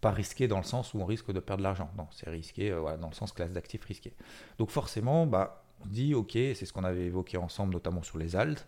Pas 0.00 0.10
risqué 0.10 0.46
dans 0.46 0.58
le 0.58 0.64
sens 0.64 0.94
où 0.94 1.00
on 1.00 1.04
risque 1.04 1.32
de 1.32 1.40
perdre 1.40 1.58
de 1.58 1.64
l'argent. 1.64 1.90
Non, 1.96 2.06
c'est 2.12 2.30
risqué 2.30 2.70
euh, 2.70 2.96
dans 2.96 3.08
le 3.08 3.14
sens 3.14 3.32
classe 3.32 3.52
d'actifs 3.52 3.84
risqué. 3.84 4.12
Donc 4.58 4.70
forcément, 4.70 5.26
bah, 5.26 5.64
on 5.84 5.88
dit 5.88 6.14
ok, 6.14 6.32
c'est 6.32 6.64
ce 6.66 6.72
qu'on 6.72 6.84
avait 6.84 7.06
évoqué 7.06 7.36
ensemble, 7.36 7.72
notamment 7.72 8.02
sur 8.02 8.18
les 8.18 8.36
altes. 8.36 8.66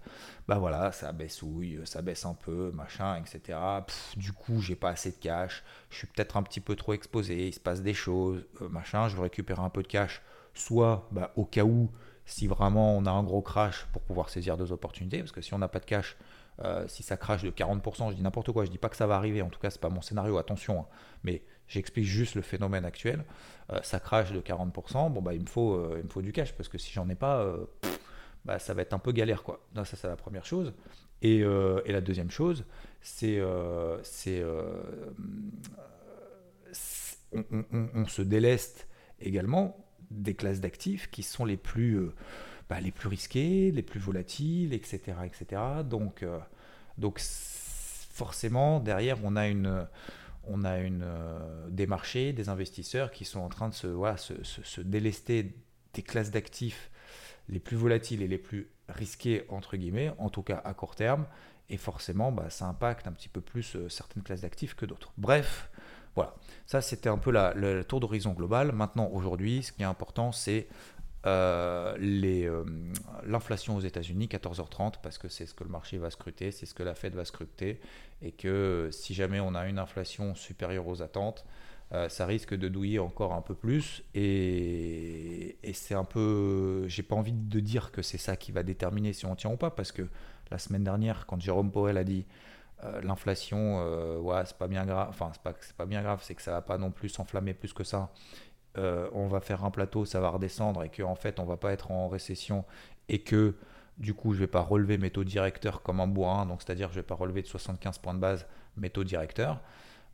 Bah 0.48 0.58
voilà, 0.58 0.92
ça 0.92 1.12
baissouille, 1.12 1.80
ça 1.84 2.02
baisse 2.02 2.24
un 2.24 2.34
peu, 2.34 2.70
machin, 2.72 3.20
etc. 3.20 3.58
du 4.16 4.32
coup, 4.32 4.60
j'ai 4.60 4.76
pas 4.76 4.90
assez 4.90 5.10
de 5.12 5.16
cash, 5.16 5.62
je 5.90 5.98
suis 5.98 6.06
peut-être 6.06 6.36
un 6.36 6.42
petit 6.42 6.60
peu 6.60 6.76
trop 6.76 6.92
exposé, 6.92 7.48
il 7.48 7.54
se 7.54 7.60
passe 7.60 7.82
des 7.82 7.94
choses, 7.94 8.44
euh, 8.62 8.68
machin, 8.68 9.08
je 9.08 9.16
veux 9.16 9.22
récupérer 9.22 9.62
un 9.62 9.70
peu 9.70 9.82
de 9.82 9.88
cash, 9.88 10.22
soit 10.54 11.08
bah, 11.10 11.32
au 11.36 11.44
cas 11.44 11.64
où 11.64 11.90
si 12.26 12.46
vraiment 12.46 12.96
on 12.96 13.06
a 13.06 13.10
un 13.10 13.22
gros 13.24 13.42
crash 13.42 13.86
pour 13.92 14.02
pouvoir 14.02 14.28
saisir 14.28 14.56
deux 14.56 14.70
opportunités, 14.72 15.18
parce 15.18 15.32
que 15.32 15.40
si 15.40 15.52
on 15.52 15.58
n'a 15.58 15.68
pas 15.68 15.80
de 15.80 15.84
cash, 15.84 16.16
euh, 16.62 16.84
si 16.88 17.02
ça 17.02 17.16
crache 17.16 17.42
de 17.42 17.50
40%, 17.50 18.10
je 18.10 18.16
dis 18.16 18.22
n'importe 18.22 18.52
quoi, 18.52 18.66
je 18.66 18.70
dis 18.70 18.78
pas 18.78 18.90
que 18.90 18.96
ça 18.96 19.06
va 19.06 19.16
arriver, 19.16 19.40
en 19.40 19.48
tout 19.48 19.58
cas 19.58 19.70
c'est 19.70 19.80
pas 19.80 19.88
mon 19.88 20.02
scénario, 20.02 20.36
attention, 20.36 20.80
hein. 20.80 20.86
mais 21.22 21.42
j'explique 21.68 22.04
juste 22.04 22.34
le 22.34 22.42
phénomène 22.42 22.84
actuel, 22.84 23.24
euh, 23.72 23.80
ça 23.82 23.98
crache 23.98 24.32
de 24.32 24.40
40%, 24.40 25.10
bon 25.10 25.22
bah 25.22 25.32
il 25.32 25.40
me 25.40 25.46
faut, 25.46 25.74
euh, 25.74 25.96
il 25.98 26.04
me 26.04 26.08
faut 26.08 26.20
du 26.20 26.32
cash, 26.32 26.52
parce 26.52 26.68
que 26.68 26.76
si 26.76 26.92
j'en 26.92 27.08
ai 27.08 27.14
pas, 27.14 27.50
bah, 28.44 28.58
ça 28.58 28.74
va 28.74 28.82
être 28.82 28.92
un 28.92 28.98
peu 28.98 29.12
galère 29.12 29.42
quoi. 29.42 29.66
ça 29.74 29.84
c'est 29.84 30.08
la 30.08 30.16
première 30.16 30.44
chose. 30.44 30.74
Et, 31.22 31.42
la 31.42 32.00
deuxième 32.00 32.30
chose, 32.30 32.64
c'est 33.00 33.40
on, 37.32 38.06
se 38.06 38.22
déleste 38.22 38.86
également 39.20 39.86
des 40.10 40.34
classes 40.34 40.60
d'actifs 40.60 41.10
qui 41.10 41.22
sont 41.22 41.44
les 41.44 41.56
plus, 41.56 42.10
bah, 42.70 42.80
les 42.80 42.92
plus 42.92 43.08
risquées, 43.08 43.72
les 43.72 43.82
plus 43.82 43.98
volatiles, 43.98 44.72
etc. 44.72 45.00
etc. 45.24 45.60
Donc, 45.84 46.22
euh, 46.22 46.38
forcément, 48.14 48.78
derrière, 48.78 49.18
on 49.24 49.34
a 49.34 49.48
une, 49.48 49.88
on 50.44 50.62
euh, 50.64 51.68
des 51.68 51.88
marchés, 51.88 52.32
des 52.32 52.48
investisseurs 52.48 53.10
qui 53.10 53.24
sont 53.24 53.40
en 53.40 53.48
train 53.48 53.70
de 53.70 53.74
se, 53.74 54.80
délester 54.82 55.52
des 55.94 56.02
classes 56.02 56.30
d'actifs 56.30 56.92
les 57.48 57.58
plus 57.58 57.76
volatiles 57.76 58.22
et 58.22 58.28
les 58.28 58.38
plus 58.38 58.70
risquées, 58.88 59.44
entre 59.48 59.76
guillemets, 59.76 60.12
en 60.18 60.30
tout 60.30 60.42
cas 60.42 60.62
à 60.64 60.72
court 60.72 60.94
terme. 60.94 61.26
Et 61.70 61.76
forcément, 61.76 62.30
bah, 62.30 62.50
ça 62.50 62.66
impacte 62.66 63.08
un 63.08 63.12
petit 63.12 63.28
peu 63.28 63.40
plus 63.40 63.76
certaines 63.88 64.22
classes 64.22 64.42
d'actifs 64.42 64.76
que 64.76 64.86
d'autres. 64.86 65.12
Bref, 65.18 65.70
voilà, 66.14 66.36
ça 66.66 66.80
c'était 66.80 67.08
un 67.08 67.18
peu 67.18 67.32
le 67.32 67.82
tour 67.82 67.98
d'horizon 67.98 68.32
global. 68.32 68.70
Maintenant, 68.70 69.08
aujourd'hui, 69.12 69.64
ce 69.64 69.72
qui 69.72 69.82
est 69.82 69.86
important, 69.86 70.30
c'est 70.30 70.68
euh, 71.26 71.96
euh, 72.00 72.64
l'inflation 73.24 73.76
aux 73.76 73.80
États-Unis, 73.80 74.26
14h30, 74.26 74.94
parce 75.02 75.18
que 75.18 75.28
c'est 75.28 75.46
ce 75.46 75.54
que 75.54 75.64
le 75.64 75.70
marché 75.70 75.98
va 75.98 76.10
scruter, 76.10 76.50
c'est 76.50 76.66
ce 76.66 76.74
que 76.74 76.82
la 76.82 76.94
Fed 76.94 77.14
va 77.14 77.24
scruter, 77.24 77.80
et 78.22 78.32
que 78.32 78.88
si 78.92 79.14
jamais 79.14 79.40
on 79.40 79.54
a 79.54 79.68
une 79.68 79.78
inflation 79.78 80.34
supérieure 80.34 80.86
aux 80.86 81.02
attentes, 81.02 81.44
euh, 81.92 82.08
ça 82.08 82.24
risque 82.24 82.54
de 82.54 82.68
douiller 82.68 83.00
encore 83.00 83.32
un 83.32 83.42
peu 83.42 83.54
plus. 83.54 84.04
Et, 84.14 85.56
c'est 85.72 85.94
un 85.94 86.04
peu. 86.04 86.84
J'ai 86.86 87.02
pas 87.02 87.16
envie 87.16 87.32
de 87.32 87.60
dire 87.60 87.90
que 87.90 88.02
c'est 88.02 88.18
ça 88.18 88.36
qui 88.36 88.52
va 88.52 88.62
déterminer 88.62 89.12
si 89.12 89.26
on 89.26 89.34
tient 89.34 89.50
ou 89.50 89.56
pas, 89.56 89.70
parce 89.70 89.92
que 89.92 90.06
la 90.50 90.58
semaine 90.58 90.84
dernière, 90.84 91.26
quand 91.26 91.40
Jérôme 91.40 91.70
Powell 91.70 91.96
a 91.96 92.04
dit 92.04 92.26
euh, 92.84 93.00
l'inflation, 93.02 93.80
euh, 93.80 94.18
ouais, 94.18 94.42
c'est 94.46 94.56
pas 94.56 94.68
bien 94.68 94.86
grave. 94.86 95.08
Enfin, 95.10 95.30
c'est 95.32 95.42
pas, 95.42 95.54
pas 95.76 95.86
bien 95.86 96.02
grave, 96.02 96.20
c'est 96.22 96.34
que 96.34 96.42
ça 96.42 96.52
va 96.52 96.62
pas 96.62 96.78
non 96.78 96.90
plus 96.90 97.08
s'enflammer 97.08 97.54
plus 97.54 97.72
que 97.72 97.84
ça. 97.84 98.12
Euh, 98.78 99.08
on 99.12 99.26
va 99.26 99.40
faire 99.40 99.64
un 99.64 99.70
plateau, 99.70 100.04
ça 100.04 100.20
va 100.20 100.30
redescendre 100.30 100.84
et 100.84 100.88
qu'en 100.88 101.10
en 101.10 101.14
fait, 101.16 101.40
on 101.40 101.44
va 101.44 101.56
pas 101.56 101.72
être 101.72 101.90
en 101.90 102.08
récession 102.08 102.64
et 103.08 103.20
que 103.20 103.56
du 103.98 104.14
coup, 104.14 104.32
je 104.32 104.38
vais 104.38 104.46
pas 104.46 104.62
relever 104.62 104.96
mes 104.96 105.10
taux 105.10 105.24
directeurs 105.24 105.82
comme 105.82 106.00
un 106.00 106.06
bourrin, 106.06 106.46
donc 106.46 106.62
c'est-à-dire 106.62 106.88
je 106.90 106.94
vais 106.94 107.02
pas 107.02 107.14
relever 107.14 107.42
de 107.42 107.46
75 107.46 107.98
points 107.98 108.14
de 108.14 108.20
base 108.20 108.46
mes 108.76 108.90
taux 108.90 109.04
directeurs. 109.04 109.60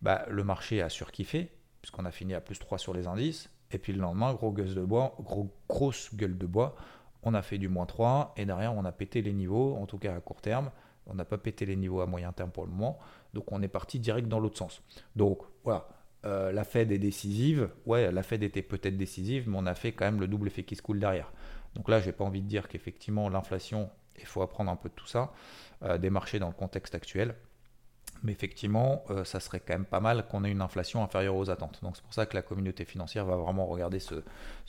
Bah, 0.03 0.25
le 0.29 0.43
marché 0.45 0.83
a 0.83 0.89
surkiffé 0.89 1.51
puisqu'on 1.81 2.05
a 2.05 2.11
fini 2.11 2.35
à 2.35 2.41
plus 2.41 2.59
3 2.59 2.79
sur 2.79 2.95
les 2.95 3.07
indices. 3.07 3.49
Et 3.71 3.79
puis 3.79 3.93
le 3.93 4.01
lendemain, 4.01 4.35
gros 4.35 4.53
gueule 4.53 4.75
de 4.75 4.83
bois, 4.83 5.15
gros, 5.21 5.51
grosse 5.69 6.15
gueule 6.15 6.37
de 6.37 6.47
bois, 6.47 6.75
on 7.23 7.35
a 7.35 7.43
fait 7.43 7.59
du 7.59 7.69
moins 7.69 7.87
3 7.87 8.35
et 8.37 8.45
derrière 8.45 8.75
on 8.75 8.85
a 8.85 8.93
pété 8.93 9.23
les 9.23 9.33
niveaux, 9.33 9.77
en 9.77 9.87
tout 9.87 9.99
cas 9.99 10.15
à 10.15 10.21
court 10.21 10.41
terme. 10.41 10.71
On 11.07 11.15
n'a 11.15 11.25
pas 11.25 11.39
pété 11.39 11.65
les 11.65 11.77
niveaux 11.77 12.01
à 12.01 12.07
moyen 12.07 12.33
terme 12.33 12.51
pour 12.51 12.65
le 12.65 12.73
moment. 12.73 12.99
Donc 13.35 13.53
on 13.53 13.63
est 13.63 13.69
parti 13.69 14.01
direct 14.01 14.27
dans 14.27 14.41
l'autre 14.41 14.59
sens. 14.59 14.83
Donc 15.15 15.43
voilà, 15.63 15.89
euh, 16.27 16.53
la 16.53 16.65
Fed 16.65 16.91
est 16.91 16.99
décisive. 16.99 17.71
Ouais, 17.87 18.11
la 18.11 18.23
Fed 18.23 18.43
était 18.43 18.63
peut-être 18.63 18.97
décisive, 18.97 19.49
mais 19.49 19.57
on 19.59 19.67
a 19.67 19.75
fait 19.75 19.93
quand 19.93 20.05
même 20.05 20.21
le 20.21 20.27
double 20.27 20.49
effet 20.49 20.65
qui 20.65 20.75
se 20.75 20.83
coule 20.83 20.99
derrière. 20.99 21.33
Donc 21.75 21.89
là, 21.89 22.01
je 22.01 22.07
n'ai 22.07 22.13
pas 22.13 22.25
envie 22.25 22.43
de 22.43 22.49
dire 22.49 22.69
qu'effectivement 22.69 23.29
l'inflation, 23.29 23.91
il 24.19 24.27
faut 24.27 24.43
apprendre 24.43 24.71
un 24.71 24.77
peu 24.77 24.89
de 24.89 24.95
tout 24.95 25.07
ça, 25.07 25.33
euh, 25.83 25.99
des 25.99 26.11
marchés 26.11 26.39
dans 26.39 26.49
le 26.49 26.55
contexte 26.55 26.95
actuel. 26.95 27.37
Mais 28.23 28.33
effectivement, 28.33 29.05
euh, 29.11 29.25
ça 29.25 29.41
serait 29.41 29.61
quand 29.61 29.75
même 29.75 29.85
pas 29.85 30.01
mal 30.01 30.27
qu'on 30.27 30.43
ait 30.45 30.51
une 30.51 30.63
inflation 30.63 31.03
inférieure 31.05 31.37
aux 31.37 31.51
attentes. 31.51 31.79
Donc 31.83 31.97
c'est 31.97 32.03
pour 32.03 32.15
ça 32.15 32.27
que 32.27 32.35
la 32.35 32.43
communauté 32.43 32.85
financière 32.85 33.25
va 33.27 33.37
vraiment 33.37 33.67
regarder 33.67 34.01
ce, 34.01 34.23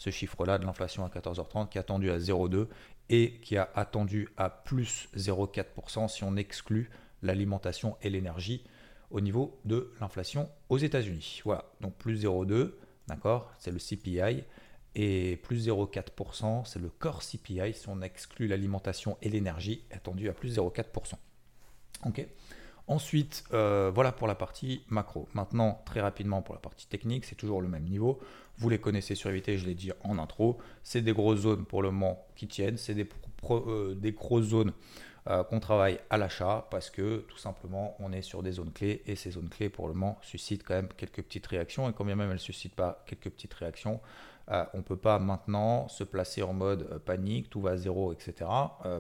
chiffre-là 0.10 0.58
de 0.60 0.66
l'inflation 0.66 1.06
à 1.06 1.10
14h30 1.10 1.70
qui 1.70 1.78
est 1.78 1.82
attendu 1.82 2.12
à 2.12 2.18
0,2 2.18 2.68
et 3.10 3.40
qui 3.40 3.58
a 3.58 3.70
attendu 3.74 4.28
à 4.38 4.50
plus 4.50 5.08
0,4% 5.16 6.10
si 6.10 6.24
on 6.24 6.36
exclut 6.36 6.90
l'alimentation 7.24 7.96
et 8.02 8.10
l'énergie 8.10 8.64
au 9.12 9.22
niveau 9.22 9.60
de 9.66 9.94
l'inflation 10.00 10.50
aux 10.70 10.78
États-Unis. 10.78 11.42
Voilà, 11.46 11.66
donc 11.82 11.96
plus 11.96 12.24
0,2, 12.24 12.74
d'accord, 13.08 13.52
c'est 13.60 13.72
le 13.72 13.80
CPI, 13.80 14.44
et 14.96 15.38
plus 15.38 15.68
0,4%, 15.68 16.66
c'est 16.66 16.80
le 16.80 16.90
core 16.90 17.22
CPI 17.22 17.74
si 17.74 17.88
on 17.88 18.02
exclut 18.02 18.48
l'alimentation 18.48 19.18
et 19.22 19.30
l'énergie, 19.30 19.84
attendu 19.92 20.28
à 20.30 20.34
plus 20.34 20.58
0,4%. 20.58 21.14
Ok 22.06 22.28
Ensuite, 22.90 23.44
euh, 23.52 23.92
voilà 23.94 24.14
pour 24.14 24.28
la 24.28 24.36
partie 24.36 24.82
macro. 24.88 25.28
Maintenant, 25.34 25.82
très 25.86 26.00
rapidement 26.00 26.42
pour 26.42 26.56
la 26.56 26.62
partie 26.62 26.88
technique, 26.88 27.26
c'est 27.26 27.36
toujours 27.36 27.62
le 27.62 27.68
même 27.68 27.84
niveau. 27.84 28.18
Vous 28.58 28.70
les 28.70 28.80
connaissez 28.80 29.14
sur 29.14 29.30
EVT, 29.30 29.58
je 29.58 29.66
l'ai 29.66 29.76
dit 29.76 29.92
en 30.06 30.18
intro. 30.18 30.58
C'est 30.84 31.02
des 31.02 31.12
grosses 31.12 31.42
zones 31.42 31.66
pour 31.66 31.82
le 31.82 31.92
moment 31.92 32.26
qui 32.38 32.48
tiennent. 32.48 32.78
C'est 32.78 32.94
des, 32.94 33.08
euh, 33.52 33.94
des 33.94 34.14
grosses 34.14 34.46
zones 34.46 34.72
euh, 35.30 35.44
qu'on 35.44 35.60
travaille 35.60 36.00
à 36.10 36.18
l'achat 36.18 36.68
parce 36.72 36.90
que 36.90 37.26
tout 37.28 37.38
simplement 37.38 37.98
on 38.00 38.14
est 38.14 38.22
sur 38.22 38.44
des 38.44 38.54
zones 38.54 38.72
clés 38.72 39.02
et 39.08 39.16
ces 39.16 39.32
zones 39.32 39.50
clés 39.50 39.70
pour 39.70 39.88
le 39.88 39.94
moment 39.94 40.18
suscitent 40.22 40.64
quand 40.64 40.76
même 40.76 40.88
quelques 40.96 41.22
petites 41.22 41.48
réactions 41.48 41.90
et 41.90 41.94
quand 41.94 42.06
bien 42.06 42.16
même 42.16 42.30
elles 42.30 42.36
ne 42.36 42.40
suscitent 42.40 42.76
pas 42.76 43.04
quelques 43.06 43.30
petites 43.32 43.54
réactions, 43.54 44.00
euh, 44.52 44.64
on 44.74 44.78
ne 44.78 44.84
peut 44.84 44.96
pas 44.96 45.20
maintenant 45.20 45.90
se 45.90 46.06
placer 46.06 46.44
en 46.44 46.54
mode 46.54 46.88
euh, 46.92 47.00
panique, 47.00 47.50
tout 47.50 47.60
va 47.60 47.72
à 47.72 47.78
zéro, 47.78 48.14
etc. 48.14 48.50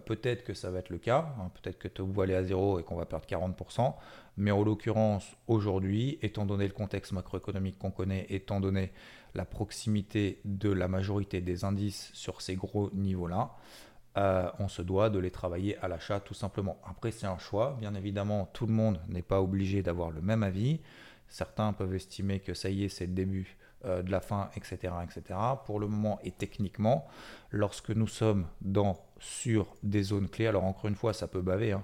peut-être 0.06 0.44
que 0.44 0.54
ça 0.54 0.70
va 0.70 0.80
être 0.80 0.90
le 0.90 0.98
cas, 0.98 1.34
hein, 1.40 1.50
peut-être 1.62 1.80
que 1.80 1.88
tout 1.88 2.12
va 2.12 2.24
aller 2.24 2.36
à 2.36 2.44
zéro 2.44 2.78
et 2.80 2.84
qu'on 2.84 2.98
va 2.98 3.06
perdre 3.06 3.26
40%, 3.26 3.94
mais 4.36 4.52
en 4.52 4.64
l'occurrence 4.64 5.26
aujourd'hui, 5.48 6.20
étant 6.22 6.46
donné 6.46 6.68
le 6.68 6.74
contexte 6.74 7.14
macroéconomique 7.14 7.80
qu'on 7.80 7.92
connaît, 7.92 8.26
étant 8.30 8.60
donné 8.60 8.92
la 9.34 9.46
proximité 9.46 10.42
de 10.44 10.72
la 10.72 10.90
majorité 10.90 11.40
des 11.40 11.64
indices 11.64 12.10
sur 12.14 12.42
ces 12.42 12.56
gros 12.56 12.90
niveaux-là, 12.94 13.56
euh, 14.18 14.50
on 14.58 14.68
se 14.68 14.82
doit 14.82 15.10
de 15.10 15.20
les 15.20 15.30
travailler 15.30 15.78
à 15.78 15.88
l'achat 15.88 16.20
tout 16.20 16.34
simplement. 16.34 16.82
Après, 16.90 17.12
c'est 17.12 17.28
un 17.28 17.38
choix. 17.38 17.78
Bien 17.80 17.94
évidemment, 17.94 18.50
tout 18.52 18.66
le 18.66 18.74
monde 18.74 19.00
n'est 19.08 19.22
pas 19.22 19.42
obligé 19.42 19.84
d'avoir 19.84 20.10
le 20.10 20.22
même 20.22 20.42
avis. 20.42 20.80
Certains 21.28 21.72
peuvent 21.74 21.94
estimer 21.94 22.40
que 22.40 22.54
ça 22.54 22.70
y 22.70 22.84
est, 22.84 22.90
c'est 22.90 23.06
le 23.06 23.14
début 23.14 23.58
euh, 23.86 24.02
de 24.02 24.10
la 24.10 24.22
fin, 24.22 24.50
etc., 24.56 24.94
etc. 25.04 25.40
Pour 25.66 25.80
le 25.80 25.88
moment 25.88 26.20
et 26.24 26.32
techniquement, 26.32 27.06
lorsque 27.52 27.92
nous 27.92 28.08
sommes 28.08 28.48
dans, 28.62 28.98
sur 29.20 29.76
des 29.84 30.02
zones 30.02 30.30
clés, 30.30 30.48
alors 30.48 30.64
encore 30.64 30.88
une 30.88 30.96
fois, 30.96 31.14
ça 31.14 31.28
peut 31.28 31.42
baver. 31.42 31.74
Hein. 31.74 31.84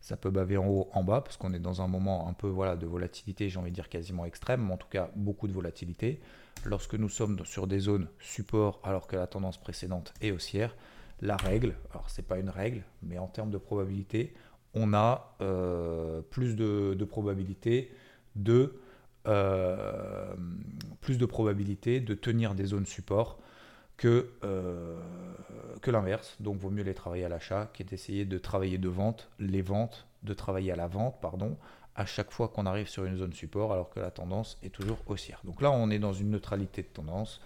ça 0.00 0.16
peut 0.16 0.30
baver 0.30 0.56
en 0.56 0.66
haut, 0.66 0.88
en 0.94 1.04
bas, 1.04 1.20
parce 1.20 1.36
qu'on 1.36 1.52
est 1.52 1.60
dans 1.60 1.80
un 1.80 1.86
moment 1.86 2.28
un 2.28 2.32
peu 2.32 2.48
voilà, 2.48 2.74
de 2.74 2.86
volatilité, 2.86 3.48
j'ai 3.48 3.58
envie 3.58 3.70
de 3.70 3.74
dire 3.76 3.88
quasiment 3.88 4.24
extrême, 4.24 4.66
mais 4.66 4.72
en 4.72 4.78
tout 4.78 4.88
cas 4.88 5.10
beaucoup 5.14 5.46
de 5.46 5.52
volatilité. 5.52 6.20
Lorsque 6.64 6.94
nous 6.94 7.08
sommes 7.08 7.44
sur 7.44 7.68
des 7.68 7.78
zones 7.78 8.08
support 8.18 8.80
alors 8.82 9.06
que 9.06 9.14
la 9.14 9.28
tendance 9.28 9.58
précédente 9.58 10.12
est 10.20 10.32
haussière, 10.32 10.74
la 11.20 11.36
règle, 11.36 11.74
alors 11.90 12.08
c'est 12.08 12.26
pas 12.26 12.38
une 12.38 12.50
règle, 12.50 12.84
mais 13.02 13.18
en 13.18 13.26
termes 13.26 13.50
de 13.50 13.58
probabilité, 13.58 14.34
on 14.74 14.94
a 14.94 15.34
euh, 15.40 16.22
plus 16.22 16.54
de, 16.54 17.04
probabilité 17.04 17.92
de 18.36 18.78
euh, 19.26 20.34
plus 21.00 21.18
de 21.18 21.26
probabilité 21.26 22.00
de 22.00 22.14
tenir 22.14 22.54
des 22.54 22.66
zones 22.66 22.86
support 22.86 23.38
que, 23.96 24.30
euh, 24.44 24.98
que 25.82 25.90
l'inverse. 25.90 26.36
Donc 26.40 26.58
vaut 26.58 26.70
mieux 26.70 26.84
les 26.84 26.94
travailler 26.94 27.24
à 27.24 27.28
l'achat 27.28 27.68
qui 27.72 27.82
est 27.82 27.86
d'essayer 27.86 28.24
de 28.24 28.38
travailler 28.38 28.78
de 28.78 28.88
vente, 28.88 29.28
les 29.38 29.62
ventes, 29.62 30.06
de 30.22 30.34
travailler 30.34 30.72
à 30.72 30.76
la 30.76 30.86
vente, 30.86 31.20
pardon, 31.20 31.56
à 31.96 32.06
chaque 32.06 32.30
fois 32.30 32.48
qu'on 32.48 32.66
arrive 32.66 32.88
sur 32.88 33.04
une 33.04 33.16
zone 33.16 33.32
support 33.32 33.72
alors 33.72 33.90
que 33.90 33.98
la 33.98 34.10
tendance 34.10 34.58
est 34.62 34.70
toujours 34.70 34.98
haussière. 35.06 35.40
Donc 35.44 35.60
là 35.60 35.70
on 35.72 35.90
est 35.90 35.98
dans 35.98 36.12
une 36.12 36.30
neutralité 36.30 36.82
de 36.82 36.88
tendance, 36.88 37.40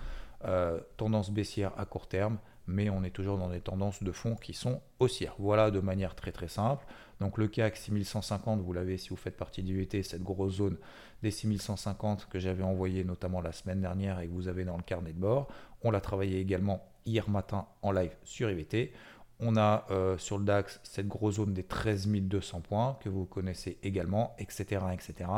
tendance 0.96 1.30
baissière 1.30 1.72
à 1.78 1.86
court 1.86 2.06
terme, 2.08 2.38
mais 2.66 2.90
on 2.90 3.02
est 3.04 3.10
toujours 3.10 3.38
dans 3.38 3.48
des 3.48 3.60
tendances 3.60 4.02
de 4.02 4.12
fond 4.12 4.36
qui 4.36 4.54
sont 4.54 4.80
haussières. 4.98 5.34
Voilà 5.38 5.70
de 5.70 5.80
manière 5.80 6.14
très 6.14 6.32
très 6.32 6.48
simple. 6.48 6.84
Donc 7.20 7.38
le 7.38 7.48
CAC 7.48 7.76
6150, 7.76 8.60
vous 8.60 8.72
l'avez 8.72 8.98
si 8.98 9.10
vous 9.10 9.16
faites 9.16 9.36
partie 9.36 9.62
du 9.62 9.78
VT, 9.78 10.02
cette 10.02 10.22
grosse 10.22 10.54
zone 10.54 10.76
des 11.22 11.30
6150 11.30 12.28
que 12.28 12.38
j'avais 12.38 12.62
envoyé 12.62 13.04
notamment 13.04 13.40
la 13.40 13.52
semaine 13.52 13.80
dernière 13.80 14.20
et 14.20 14.26
que 14.26 14.32
vous 14.32 14.48
avez 14.48 14.64
dans 14.64 14.76
le 14.76 14.82
carnet 14.82 15.12
de 15.12 15.20
bord. 15.20 15.48
On 15.82 15.90
l'a 15.90 16.00
travaillé 16.00 16.40
également 16.40 16.84
hier 17.06 17.28
matin 17.28 17.66
en 17.82 17.92
live 17.92 18.14
sur 18.24 18.50
IVT. 18.50 18.92
On 19.40 19.56
a 19.56 19.86
euh, 19.90 20.16
sur 20.18 20.38
le 20.38 20.44
DAX 20.44 20.80
cette 20.84 21.08
grosse 21.08 21.36
zone 21.36 21.52
des 21.52 21.64
13 21.64 22.08
200 22.08 22.60
points 22.60 22.96
que 23.00 23.08
vous 23.08 23.24
connaissez 23.24 23.78
également, 23.82 24.36
etc., 24.38 24.82
etc. 24.92 25.30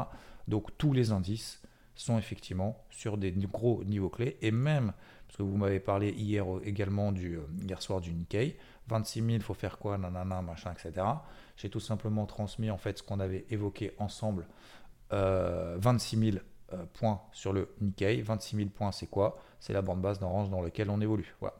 Donc 0.46 0.76
tous 0.76 0.92
les 0.92 1.10
indices 1.10 1.62
sont 1.94 2.18
effectivement 2.18 2.84
sur 2.90 3.16
des 3.16 3.32
gros 3.32 3.82
niveaux 3.84 4.08
clés 4.08 4.36
et 4.42 4.50
même 4.50 4.92
parce 5.34 5.48
que 5.48 5.50
vous 5.50 5.56
m'avez 5.56 5.80
parlé 5.80 6.10
hier 6.12 6.46
également 6.62 7.10
du 7.10 7.38
euh, 7.38 7.42
hier 7.60 7.82
soir 7.82 8.00
du 8.00 8.14
Nikkei, 8.14 8.56
26 8.86 9.18
000, 9.18 9.30
il 9.30 9.42
faut 9.42 9.52
faire 9.52 9.78
quoi, 9.78 9.98
nanana, 9.98 10.40
machin, 10.42 10.70
etc. 10.70 11.04
J'ai 11.56 11.68
tout 11.68 11.80
simplement 11.80 12.24
transmis 12.24 12.70
en 12.70 12.78
fait 12.78 12.98
ce 12.98 13.02
qu'on 13.02 13.18
avait 13.18 13.44
évoqué 13.50 13.94
ensemble, 13.98 14.46
26 15.10 15.16
euh, 15.16 16.30
000 16.30 16.36
euh, 16.72 16.84
points 16.92 17.20
sur 17.32 17.52
le 17.52 17.74
Nikkei. 17.80 18.22
26 18.22 18.56
000 18.58 18.68
points, 18.68 18.92
c'est 18.92 19.08
quoi? 19.08 19.36
C'est 19.58 19.72
la 19.72 19.82
bande 19.82 20.00
basse 20.00 20.20
d'un 20.20 20.28
range 20.28 20.50
dans 20.50 20.62
lequel 20.62 20.88
on 20.88 21.00
évolue. 21.00 21.34
Voilà. 21.40 21.56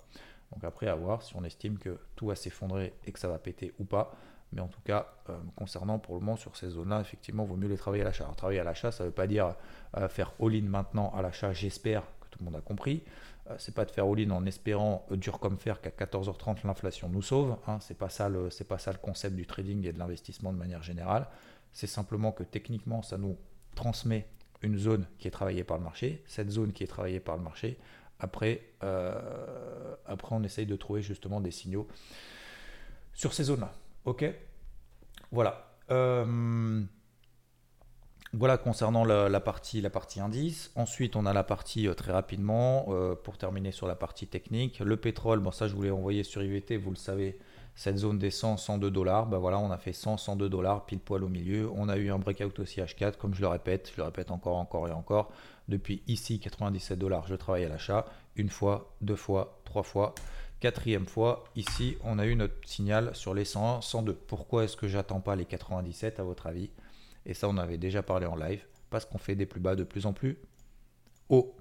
Donc 0.53 0.63
après, 0.63 0.87
à 0.87 0.95
voir 0.95 1.23
si 1.23 1.35
on 1.35 1.43
estime 1.43 1.77
que 1.77 1.99
tout 2.15 2.27
va 2.27 2.37
s'effondrer 2.37 2.93
et 3.05 3.11
que 3.11 3.19
ça 3.19 3.27
va 3.27 3.41
péter 3.41 3.75
ou 3.81 3.85
pas. 3.85 4.15
Mais 4.53 4.61
en 4.61 4.69
tout 4.69 4.83
cas, 4.85 5.09
concernant 5.57 5.99
pour 5.99 6.15
le 6.15 6.21
moment 6.21 6.37
sur 6.37 6.57
ces 6.57 6.69
zones-là, 6.69 7.01
effectivement, 7.01 7.43
il 7.43 7.49
vaut 7.49 7.57
mieux 7.57 7.67
les 7.67 7.77
travailler 7.77 8.03
à 8.03 8.05
l'achat. 8.05 8.31
Travailler 8.37 8.61
à 8.61 8.65
l'achat, 8.65 8.93
ça 8.93 9.03
ne 9.03 9.09
veut 9.09 9.15
pas 9.15 9.27
dire 9.27 9.57
faire 10.11 10.33
all-in 10.39 10.63
maintenant 10.69 11.13
à 11.17 11.23
l'achat, 11.23 11.53
j'espère 11.53 12.05
tout 12.35 12.41
le 12.41 12.51
monde 12.51 12.57
a 12.57 12.61
compris. 12.61 13.05
Euh, 13.51 13.55
c'est 13.59 13.75
pas 13.75 13.85
de 13.85 13.91
faire 13.91 14.07
all-in 14.07 14.31
en 14.31 14.45
espérant 14.47 15.07
euh, 15.11 15.17
dur 15.17 15.39
comme 15.39 15.57
fer 15.57 15.81
qu'à 15.81 15.91
14h30 15.91 16.67
l'inflation 16.67 17.09
nous 17.09 17.23
sauve. 17.23 17.57
Hein. 17.67 17.79
C'est 17.81 17.97
pas 17.97 18.09
ça 18.09 18.29
le 18.29 18.51
concept 19.01 19.37
du 19.37 19.47
trading 19.47 19.87
et 19.87 19.93
de 19.93 19.99
l'investissement 19.99 20.53
de 20.53 20.59
manière 20.59 20.83
générale. 20.83 21.29
C'est 21.73 21.87
simplement 21.87 22.33
que 22.33 22.43
techniquement 22.43 23.03
ça 23.03 23.19
nous 23.19 23.37
transmet 23.75 24.27
une 24.63 24.79
zone 24.79 25.07
qui 25.19 25.29
est 25.29 25.31
travaillée 25.31 25.65
par 25.65 25.79
le 25.79 25.85
marché. 25.85 26.23
Cette 26.27 26.51
zone 26.51 26.73
qui 26.73 26.83
est 26.83 26.89
travaillée 26.89 27.21
par 27.21 27.37
le 27.37 27.43
marché, 27.43 27.79
après, 28.19 28.63
euh, 28.83 29.95
après 30.07 30.35
on 30.35 30.43
essaye 30.43 30.67
de 30.67 30.77
trouver 30.77 31.03
justement 31.03 31.41
des 31.41 31.51
signaux 31.51 31.87
sur 33.13 33.33
ces 33.35 33.45
zones-là. 33.45 33.73
Ok? 34.05 34.25
Voilà. 35.31 35.71
Voilà 38.37 38.59
concernant 38.59 39.05
la, 39.05 39.41
partie, 39.41 39.81
la 39.81 39.91
partie 39.91 40.19
indice. 40.19 40.73
Ensuite, 40.75 41.15
on 41.15 41.25
a 41.25 41.33
la 41.33 41.45
partie 41.45 41.87
euh, 41.87 41.95
très 41.95 42.11
rapidement, 42.11 42.87
euh, 42.89 43.15
pour 43.15 43.39
terminer 43.39 43.71
sur 43.71 43.87
la 43.87 43.95
partie 43.95 44.27
technique. 44.27 44.81
Le 44.81 44.97
pétrole, 44.97 45.39
bon 45.39 45.53
ça 45.53 45.69
je 45.69 45.75
voulais 45.77 45.91
envoyer 45.91 46.25
sur 46.25 46.43
IVT, 46.43 46.77
vous 46.77 46.91
le 46.91 46.97
savez, 46.97 47.39
cette 47.77 47.97
zone 47.97 48.19
des 48.19 48.33
100, 48.33 48.57
102 48.57 48.91
dollars. 48.91 49.27
Ben 49.27 49.39
voilà, 49.39 49.61
on 49.61 49.71
a 49.71 49.79
fait 49.79 49.93
100, 49.93 50.17
102 50.17 50.49
dollars, 50.49 50.85
pile 50.85 50.99
poil 50.99 51.23
au 51.23 51.29
milieu. 51.29 51.71
On 51.77 51.89
a 51.89 51.97
eu 51.97 52.11
un 52.11 52.19
breakout 52.19 52.59
aussi 52.59 52.81
H4, 52.81 53.19
comme 53.19 53.35
je 53.35 53.41
le 53.41 53.47
répète, 53.47 53.93
je 53.93 53.99
le 53.99 54.03
répète 54.03 54.33
encore, 54.33 54.57
encore 54.57 54.89
et 54.89 54.93
encore. 54.93 55.31
Depuis 55.69 56.03
ici, 56.09 56.41
97 56.41 56.99
dollars, 56.99 57.29
je 57.29 57.37
travaille 57.37 57.65
à 57.65 57.69
l'achat. 57.69 58.05
Une 58.35 58.49
fois, 58.49 58.97
deux 59.01 59.15
fois, 59.15 59.61
trois 59.65 59.85
fois. 59.85 60.13
Quatrième 60.59 61.07
fois, 61.07 61.45
ici, 61.55 61.99
on 62.03 62.19
a 62.19 62.27
eu 62.27 62.35
notre 62.35 62.55
signal 62.67 63.15
sur 63.15 63.33
les 63.33 63.45
101, 63.45 63.81
102. 63.81 64.13
Pourquoi 64.13 64.65
est-ce 64.65 64.77
que 64.77 64.89
j'attends 64.89 65.21
pas 65.21 65.37
les 65.37 65.45
97 65.45 66.19
à 66.19 66.25
votre 66.25 66.49
avis? 66.49 66.71
Et 67.27 67.35
ça, 67.35 67.49
on 67.49 67.57
avait 67.57 67.79
déjà 67.79 68.03
parlé 68.03 68.27
en 68.27 68.37
live, 68.37 68.65
parce 68.91 69.05
qu'on 69.05 69.19
fait 69.19 69.35
des 69.35 69.47
plus 69.47 69.61
bas 69.61 69.77
de 69.77 69.85
plus 69.85 70.07
en 70.07 70.13
plus 70.13 70.39
haut. 71.29 71.55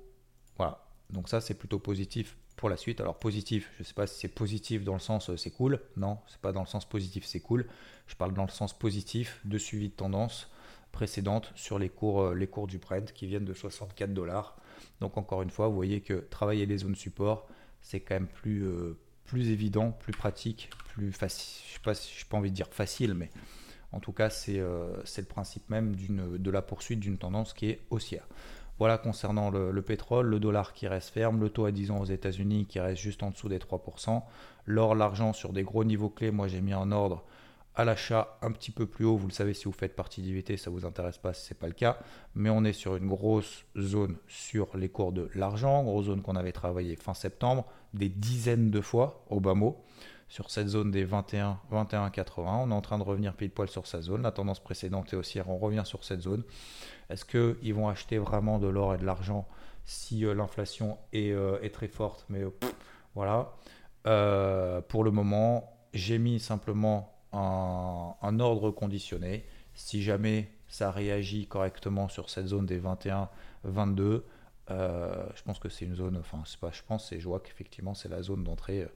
Voilà. 0.57 0.85
Donc 1.09 1.29
ça, 1.29 1.41
c'est 1.41 1.53
plutôt 1.53 1.79
positif 1.79 2.35
pour 2.55 2.69
la 2.69 2.77
suite. 2.77 3.01
Alors 3.01 3.17
positif, 3.17 3.69
je 3.75 3.81
ne 3.81 3.85
sais 3.85 3.93
pas 3.93 4.07
si 4.07 4.19
c'est 4.19 4.27
positif 4.27 4.83
dans 4.83 4.93
le 4.93 4.99
sens 4.99 5.29
euh, 5.29 5.37
c'est 5.37 5.51
cool. 5.51 5.79
Non, 5.97 6.19
c'est 6.27 6.39
pas 6.39 6.51
dans 6.51 6.61
le 6.61 6.67
sens 6.67 6.87
positif 6.87 7.25
c'est 7.25 7.39
cool. 7.39 7.65
Je 8.07 8.15
parle 8.15 8.33
dans 8.33 8.45
le 8.45 8.51
sens 8.51 8.77
positif 8.77 9.39
de 9.45 9.57
suivi 9.57 9.89
de 9.89 9.93
tendance 9.93 10.49
précédente 10.91 11.51
sur 11.55 11.79
les 11.79 11.89
cours, 11.89 12.21
euh, 12.21 12.35
les 12.35 12.47
cours 12.47 12.67
du 12.67 12.77
Brent 12.77 13.11
qui 13.13 13.27
viennent 13.27 13.45
de 13.45 13.53
64 13.53 14.13
dollars. 14.13 14.55
Donc 15.01 15.17
encore 15.17 15.41
une 15.41 15.49
fois, 15.49 15.67
vous 15.67 15.75
voyez 15.75 16.01
que 16.01 16.13
travailler 16.29 16.65
les 16.65 16.79
zones 16.79 16.95
support, 16.95 17.47
c'est 17.81 17.99
quand 17.99 18.15
même 18.15 18.27
plus, 18.27 18.63
euh, 18.65 18.97
plus 19.25 19.49
évident, 19.49 19.91
plus 19.91 20.13
pratique, 20.13 20.69
plus 20.89 21.11
facile. 21.11 21.65
Je 21.69 21.77
n'ai 21.79 21.83
pas, 21.83 21.99
pas 22.29 22.37
envie 22.37 22.51
de 22.51 22.55
dire 22.55 22.67
facile, 22.71 23.13
mais 23.13 23.29
en 23.93 23.99
tout 23.99 24.11
cas, 24.11 24.29
euh, 24.49 24.97
c'est 25.05 25.21
le 25.21 25.27
principe 25.27 25.69
même 25.69 25.95
de 25.95 26.51
la 26.51 26.61
poursuite 26.61 26.99
d'une 26.99 27.17
tendance 27.17 27.53
qui 27.53 27.69
est 27.69 27.81
haussière. 27.91 28.27
Voilà 28.79 28.97
concernant 28.97 29.51
le, 29.51 29.81
pétrole, 29.83 30.25
le 30.25 30.39
dollar 30.39 30.73
qui 30.73 30.87
reste 30.87 31.09
ferme, 31.09 31.39
le 31.39 31.49
taux 31.49 31.65
à 31.65 31.71
10 31.71 31.91
ans 31.91 31.99
aux 31.99 32.05
États-Unis 32.05 32.65
qui 32.65 32.79
reste 32.79 33.01
juste 33.01 33.21
en 33.21 33.29
dessous 33.29 33.47
des 33.47 33.59
3%, 33.59 34.23
l'or, 34.65 34.95
l'argent 34.95 35.31
sur 35.31 35.53
des 35.53 35.61
gros 35.61 35.83
niveaux 35.83 36.09
clés. 36.09 36.31
Moi, 36.31 36.47
j'ai 36.47 36.59
mis 36.59 36.73
en 36.73 36.91
ordre 36.91 37.23
à 37.75 37.85
l'achat 37.85 38.37
un 38.41 38.51
petit 38.51 38.71
peu 38.71 38.87
plus 38.87 39.05
haut. 39.05 39.15
Vous 39.15 39.27
le 39.27 39.33
savez, 39.33 39.53
si 39.53 39.65
vous 39.65 39.71
faites 39.71 39.95
partie 39.95 40.23
d'IVT, 40.23 40.57
ça 40.57 40.71
ne 40.71 40.75
vous 40.75 40.85
intéresse 40.85 41.19
pas 41.19 41.33
si 41.33 41.45
ce 41.45 41.53
n'est 41.53 41.59
pas 41.59 41.67
le 41.67 41.73
cas. 41.73 41.99
Mais 42.33 42.49
on 42.49 42.63
est 42.63 42.73
sur 42.73 42.95
une 42.95 43.07
grosse 43.07 43.63
zone 43.77 44.17
sur 44.27 44.75
les 44.75 44.89
cours 44.89 45.11
de 45.11 45.29
l'argent, 45.35 45.83
grosse 45.83 46.07
zone 46.07 46.23
qu'on 46.23 46.35
avait 46.35 46.51
travaillé 46.51 46.95
fin 46.95 47.13
septembre, 47.13 47.65
des 47.93 48.09
dizaines 48.09 48.71
de 48.71 48.81
fois 48.81 49.23
au 49.29 49.39
bas 49.39 49.53
mot 49.53 49.83
sur 50.27 50.49
cette 50.49 50.67
zone 50.67 50.91
des 50.91 51.03
21, 51.03 51.59
21, 51.69 52.09
80. 52.09 52.61
On 52.63 52.71
est 52.71 52.73
en 52.73 52.81
train 52.81 52.97
de 52.97 53.03
revenir 53.03 53.33
pile 53.35 53.51
poil 53.51 53.69
sur 53.69 53.87
sa 53.87 54.01
zone. 54.01 54.23
La 54.23 54.31
tendance 54.31 54.59
précédente 54.59 55.13
est 55.13 55.15
haussière. 55.15 55.49
On 55.49 55.57
revient 55.57 55.83
sur 55.85 56.03
cette 56.03 56.21
zone. 56.21 56.43
Est-ce 57.09 57.25
qu'ils 57.25 57.73
vont 57.73 57.89
acheter 57.89 58.17
vraiment 58.17 58.59
de 58.59 58.67
l'or 58.67 58.95
et 58.95 58.97
de 58.97 59.05
l'argent 59.05 59.47
si 59.85 60.25
euh, 60.25 60.33
l'inflation 60.33 60.97
euh, 61.13 61.59
est, 61.61 61.69
très 61.69 61.87
forte? 61.87 62.25
Mais 62.29 62.43
euh, 62.43 62.49
voilà. 63.15 63.53
pour 64.87 65.03
le 65.03 65.11
moment, 65.11 65.71
j'ai 65.93 66.17
mis 66.17 66.39
simplement 66.39 67.13
un, 67.31 68.39
ordre 68.39 68.71
conditionné. 68.71 69.45
Si 69.75 70.01
jamais 70.01 70.49
ça 70.67 70.91
réagit 70.91 71.47
correctement 71.47 72.07
sur 72.07 72.29
cette 72.29 72.47
zone 72.47 72.65
des 72.65 72.79
21, 72.79 73.29
22, 73.63 74.25
je 74.69 75.43
pense 75.45 75.59
que 75.59 75.69
c'est 75.69 75.85
une 75.85 75.95
zone, 75.95 76.17
enfin, 76.17 76.41
c'est 76.45 76.59
pas, 76.59 76.71
je 76.71 76.81
pense, 76.87 77.09
c'est 77.09 77.19
je 77.19 77.27
vois 77.27 77.39
qu'effectivement, 77.39 77.93
c'est 77.93 78.09
la 78.09 78.23
zone 78.23 78.43
d'entrée 78.43 78.87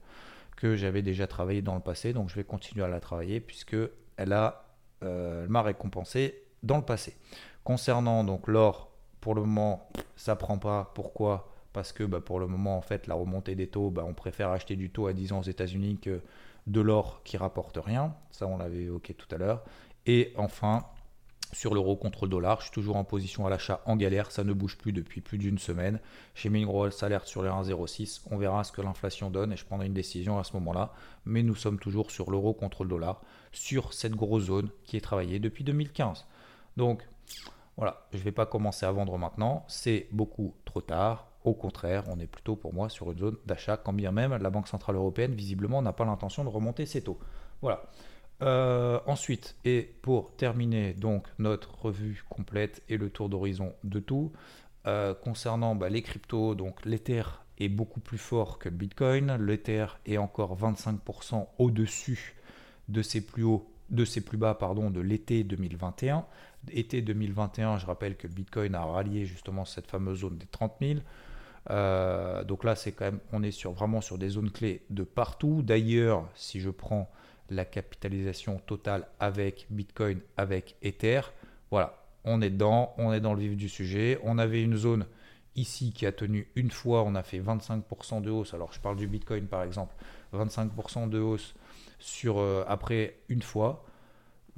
que 0.58 0.74
j'avais 0.74 1.02
déjà 1.02 1.28
travaillé 1.28 1.62
dans 1.62 1.76
le 1.76 1.80
passé, 1.80 2.12
donc 2.12 2.30
je 2.30 2.34
vais 2.34 2.42
continuer 2.42 2.84
à 2.84 2.88
la 2.88 2.98
travailler 2.98 3.38
puisque 3.38 3.76
elle 4.16 4.32
a 4.32 4.64
euh, 5.04 5.46
m'a 5.48 5.62
récompensé 5.62 6.42
dans 6.64 6.76
le 6.76 6.82
passé. 6.82 7.16
Concernant 7.62 8.24
donc 8.24 8.48
l'or, 8.48 8.90
pour 9.20 9.36
le 9.36 9.42
moment, 9.42 9.88
ça 10.16 10.34
prend 10.34 10.58
pas. 10.58 10.90
Pourquoi? 10.96 11.52
Parce 11.72 11.92
que 11.92 12.02
bah, 12.02 12.20
pour 12.20 12.40
le 12.40 12.48
moment, 12.48 12.76
en 12.76 12.80
fait, 12.80 13.06
la 13.06 13.14
remontée 13.14 13.54
des 13.54 13.68
taux, 13.68 13.90
bah, 13.90 14.04
on 14.04 14.14
préfère 14.14 14.50
acheter 14.50 14.74
du 14.74 14.90
taux 14.90 15.06
à 15.06 15.12
10 15.12 15.32
ans 15.32 15.38
aux 15.38 15.44
États-Unis 15.44 15.98
que 16.02 16.22
de 16.66 16.80
l'or 16.80 17.22
qui 17.22 17.36
rapporte 17.36 17.78
rien. 17.80 18.16
Ça, 18.32 18.48
on 18.48 18.58
l'avait 18.58 18.82
évoqué 18.82 19.14
tout 19.14 19.32
à 19.32 19.38
l'heure. 19.38 19.62
Et 20.06 20.32
enfin, 20.36 20.84
sur 21.52 21.74
l'euro 21.74 21.96
contre 21.96 22.24
le 22.24 22.30
dollar, 22.30 22.60
je 22.60 22.64
suis 22.64 22.72
toujours 22.72 22.96
en 22.96 23.04
position 23.04 23.46
à 23.46 23.50
l'achat 23.50 23.80
en 23.86 23.96
galère, 23.96 24.30
ça 24.30 24.44
ne 24.44 24.52
bouge 24.52 24.76
plus 24.76 24.92
depuis 24.92 25.20
plus 25.20 25.38
d'une 25.38 25.58
semaine. 25.58 26.00
J'ai 26.34 26.50
mis 26.50 26.60
une 26.60 26.66
grosse 26.66 27.02
alerte 27.02 27.26
sur 27.26 27.42
les 27.42 27.48
1,06, 27.48 28.22
on 28.30 28.36
verra 28.36 28.64
ce 28.64 28.72
que 28.72 28.82
l'inflation 28.82 29.30
donne 29.30 29.52
et 29.52 29.56
je 29.56 29.64
prendrai 29.64 29.86
une 29.86 29.94
décision 29.94 30.38
à 30.38 30.44
ce 30.44 30.52
moment-là. 30.54 30.92
Mais 31.24 31.42
nous 31.42 31.54
sommes 31.54 31.78
toujours 31.78 32.10
sur 32.10 32.30
l'euro 32.30 32.52
contre 32.52 32.84
le 32.84 32.90
dollar, 32.90 33.22
sur 33.52 33.92
cette 33.92 34.14
grosse 34.14 34.44
zone 34.44 34.68
qui 34.84 34.96
est 34.96 35.00
travaillée 35.00 35.38
depuis 35.38 35.64
2015. 35.64 36.26
Donc 36.76 37.06
voilà, 37.76 38.06
je 38.12 38.18
ne 38.18 38.22
vais 38.22 38.32
pas 38.32 38.46
commencer 38.46 38.86
à 38.86 38.92
vendre 38.92 39.16
maintenant, 39.18 39.64
c'est 39.68 40.08
beaucoup 40.12 40.54
trop 40.64 40.80
tard. 40.80 41.26
Au 41.44 41.54
contraire, 41.54 42.04
on 42.08 42.18
est 42.18 42.26
plutôt 42.26 42.56
pour 42.56 42.74
moi 42.74 42.88
sur 42.88 43.10
une 43.12 43.18
zone 43.18 43.36
d'achat, 43.46 43.76
quand 43.76 43.92
bien 43.92 44.12
même 44.12 44.36
la 44.36 44.50
Banque 44.50 44.68
Centrale 44.68 44.96
Européenne 44.96 45.34
visiblement 45.34 45.80
n'a 45.80 45.92
pas 45.92 46.04
l'intention 46.04 46.44
de 46.44 46.48
remonter 46.48 46.84
ses 46.86 47.02
taux. 47.02 47.18
Voilà. 47.62 47.84
Euh, 48.40 49.00
ensuite, 49.06 49.56
et 49.64 49.94
pour 50.02 50.36
terminer 50.36 50.92
donc 50.94 51.26
notre 51.40 51.74
revue 51.80 52.22
complète 52.28 52.82
et 52.88 52.96
le 52.96 53.10
tour 53.10 53.28
d'horizon 53.28 53.72
de 53.82 53.98
tout, 53.98 54.32
euh, 54.86 55.12
concernant 55.12 55.74
bah, 55.74 55.88
les 55.88 56.02
cryptos, 56.02 56.54
donc 56.54 56.84
l'Ether 56.84 57.24
est 57.58 57.68
beaucoup 57.68 57.98
plus 57.98 58.18
fort 58.18 58.58
que 58.60 58.68
le 58.68 58.76
Bitcoin. 58.76 59.34
L'Ether 59.36 59.86
est 60.06 60.18
encore 60.18 60.56
25% 60.56 61.48
au-dessus 61.58 62.36
de 62.88 63.02
ses 63.02 63.20
plus 63.20 63.42
hauts, 63.42 63.68
de 63.90 64.04
ses 64.04 64.20
plus 64.20 64.38
bas 64.38 64.54
pardon, 64.54 64.90
de 64.90 65.00
l'été 65.00 65.42
2021. 65.42 66.24
Été 66.70 67.02
2021, 67.02 67.78
je 67.78 67.86
rappelle 67.86 68.16
que 68.16 68.28
Bitcoin 68.28 68.74
a 68.76 68.84
rallié 68.84 69.26
justement 69.26 69.64
cette 69.64 69.88
fameuse 69.88 70.20
zone 70.20 70.38
des 70.38 70.46
30 70.46 70.74
000. 70.80 71.00
Euh, 71.70 72.44
donc 72.44 72.64
là, 72.64 72.76
c'est 72.76 72.92
quand 72.92 73.06
même, 73.06 73.20
on 73.32 73.42
est 73.42 73.50
sur, 73.50 73.72
vraiment 73.72 74.00
sur 74.00 74.16
des 74.16 74.30
zones 74.30 74.50
clés 74.50 74.82
de 74.90 75.02
partout. 75.02 75.62
D'ailleurs, 75.62 76.28
si 76.34 76.60
je 76.60 76.70
prends 76.70 77.10
la 77.50 77.64
capitalisation 77.64 78.58
totale 78.66 79.06
avec 79.20 79.66
Bitcoin, 79.70 80.20
avec 80.36 80.76
Ether. 80.82 81.20
Voilà, 81.70 82.02
on 82.24 82.42
est 82.42 82.50
dedans, 82.50 82.94
on 82.98 83.12
est 83.12 83.20
dans 83.20 83.34
le 83.34 83.40
vif 83.40 83.56
du 83.56 83.68
sujet. 83.68 84.18
On 84.22 84.38
avait 84.38 84.62
une 84.62 84.76
zone 84.76 85.06
ici 85.56 85.92
qui 85.92 86.06
a 86.06 86.12
tenu 86.12 86.48
une 86.56 86.70
fois, 86.70 87.02
on 87.04 87.14
a 87.14 87.22
fait 87.22 87.40
25% 87.40 88.22
de 88.22 88.30
hausse. 88.30 88.54
Alors 88.54 88.72
je 88.72 88.80
parle 88.80 88.96
du 88.96 89.06
Bitcoin 89.06 89.46
par 89.46 89.62
exemple, 89.62 89.94
25% 90.34 91.08
de 91.08 91.18
hausse 91.18 91.54
euh, 92.26 92.64
après 92.68 93.16
une 93.28 93.42
fois, 93.42 93.84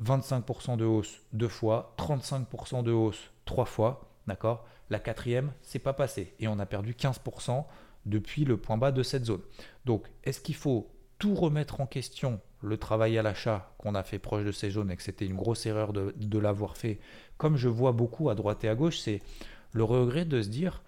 25% 0.02 0.76
de 0.76 0.84
hausse 0.84 1.20
deux 1.32 1.48
fois, 1.48 1.94
35% 1.98 2.82
de 2.82 2.92
hausse 2.92 3.30
trois 3.44 3.64
fois, 3.64 4.10
d'accord? 4.26 4.66
La 4.90 4.98
quatrième, 4.98 5.52
c'est 5.62 5.78
pas 5.78 5.92
passé 5.92 6.34
et 6.38 6.48
on 6.48 6.58
a 6.58 6.66
perdu 6.66 6.94
15% 6.94 7.64
depuis 8.06 8.44
le 8.44 8.56
point 8.56 8.76
bas 8.76 8.92
de 8.92 9.02
cette 9.02 9.24
zone. 9.24 9.42
Donc, 9.84 10.06
est-ce 10.24 10.40
qu'il 10.40 10.54
faut 10.54 10.90
tout 11.18 11.34
remettre 11.34 11.80
en 11.80 11.86
question 11.86 12.40
le 12.62 12.76
travail 12.76 13.18
à 13.18 13.22
l'achat 13.22 13.74
qu'on 13.78 13.94
a 13.94 14.02
fait 14.02 14.18
proche 14.18 14.44
de 14.44 14.52
ces 14.52 14.70
zones 14.70 14.90
et 14.90 14.96
que 14.96 15.02
c'était 15.02 15.26
une 15.26 15.36
grosse 15.36 15.66
erreur 15.66 15.92
de, 15.92 16.38
l'avoir 16.38 16.76
fait, 16.76 17.00
comme 17.38 17.56
je 17.56 17.68
vois 17.68 17.92
beaucoup 17.92 18.30
à 18.30 18.34
droite 18.34 18.64
et 18.64 18.68
à 18.68 18.74
gauche, 18.74 18.98
c'est 18.98 19.22
le 19.72 19.84
regret 19.84 20.24
de 20.24 20.42
se 20.42 20.48
dire 20.48 20.82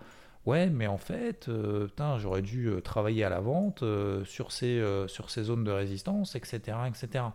ouais 0.44 0.68
mais 0.68 0.88
en 0.88 0.98
fait 0.98 1.48
euh, 1.48 1.86
j'aurais 2.18 2.42
dû 2.42 2.66
euh, 2.66 2.80
travailler 2.80 3.22
à 3.22 3.28
la 3.28 3.38
vente 3.38 3.84
euh, 3.84 4.24
sur, 4.24 4.50
ces, 4.50 4.84
sur 5.06 5.30
ces 5.30 5.44
zones 5.44 5.62
de 5.62 5.70
résistance 5.70 6.34
etc 6.34 6.78
etc 6.88 7.26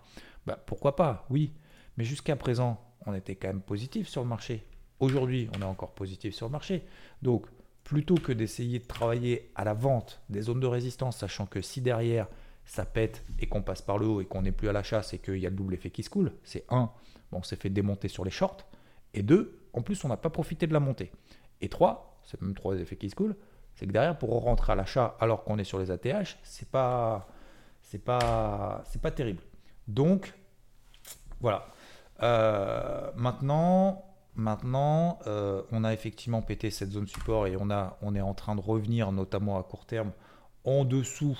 bah, 0.47 0.57
pourquoi 0.65 0.95
pas? 0.95 1.25
Oui. 1.29 1.51
Mais 1.97 2.05
jusqu'à 2.05 2.37
présent 2.37 2.81
on 3.05 3.13
était 3.13 3.35
quand 3.35 3.49
même 3.49 3.61
positif 3.61 4.07
sur 4.07 4.23
le 4.23 4.29
marché. 4.29 4.65
Aujourd'hui 4.99 5.49
on 5.55 5.61
est 5.61 5.65
encore 5.65 5.93
positif 5.93 6.33
sur 6.33 6.47
le 6.47 6.53
marché. 6.53 6.85
Donc 7.21 7.45
plutôt 7.83 8.15
que 8.15 8.31
d'essayer 8.31 8.79
de 8.79 8.85
travailler 8.85 9.51
à 9.55 9.65
la 9.65 9.73
vente 9.73 10.21
des 10.29 10.41
zones 10.41 10.61
de 10.61 10.67
résistance 10.67 11.17
sachant 11.17 11.45
que 11.45 11.61
si 11.61 11.81
derrière 11.81 12.27
ça 12.67 12.85
pète 12.85 13.23
et 13.39 13.47
qu'on 13.47 13.63
passe 13.63 13.81
par 13.81 13.97
le 13.97 14.05
haut 14.05 14.21
et 14.21 14.25
qu'on 14.25 14.41
n'est 14.43 14.51
plus 14.51 14.69
à 14.69 14.73
l'achat, 14.73 15.01
c'est 15.01 15.17
qu'il 15.17 15.37
y 15.37 15.47
a 15.47 15.49
le 15.49 15.55
double 15.55 15.73
effet 15.73 15.89
qui 15.89 16.03
se 16.03 16.09
coule. 16.09 16.33
C'est 16.43 16.65
un, 16.69 16.91
on 17.31 17.41
s'est 17.41 17.55
fait 17.55 17.69
démonter 17.69 18.09
sur 18.09 18.25
les 18.25 18.29
shorts. 18.29 18.67
Et 19.13 19.23
deux, 19.23 19.59
en 19.73 19.81
plus, 19.81 20.03
on 20.03 20.09
n'a 20.09 20.17
pas 20.17 20.29
profité 20.29 20.67
de 20.67 20.73
la 20.73 20.81
montée. 20.81 21.11
Et 21.61 21.69
trois, 21.69 22.19
c'est 22.23 22.39
même 22.41 22.53
trois 22.53 22.75
effets 22.75 22.97
qui 22.97 23.09
se 23.09 23.15
coulent, 23.15 23.35
c'est 23.75 23.87
que 23.87 23.91
derrière, 23.91 24.17
pour 24.17 24.29
rentrer 24.41 24.73
à 24.73 24.75
l'achat 24.75 25.15
alors 25.19 25.43
qu'on 25.43 25.57
est 25.57 25.63
sur 25.63 25.79
les 25.79 25.91
ATH, 25.91 26.37
c'est 26.43 26.69
pas, 26.69 27.27
c'est 27.81 28.03
pas, 28.03 28.83
c'est 28.85 29.01
pas 29.01 29.11
terrible. 29.11 29.41
Donc, 29.87 30.33
voilà. 31.39 31.67
Euh, 32.21 33.11
maintenant, 33.15 34.03
maintenant 34.35 35.19
euh, 35.27 35.61
on 35.71 35.83
a 35.83 35.93
effectivement 35.93 36.41
pété 36.41 36.69
cette 36.69 36.91
zone 36.91 37.07
support 37.07 37.47
et 37.47 37.55
on, 37.59 37.69
a, 37.69 37.97
on 38.01 38.13
est 38.15 38.21
en 38.21 38.33
train 38.33 38.55
de 38.55 38.61
revenir, 38.61 39.11
notamment 39.11 39.57
à 39.57 39.63
court 39.63 39.85
terme, 39.85 40.11
en 40.65 40.83
dessous 40.83 41.37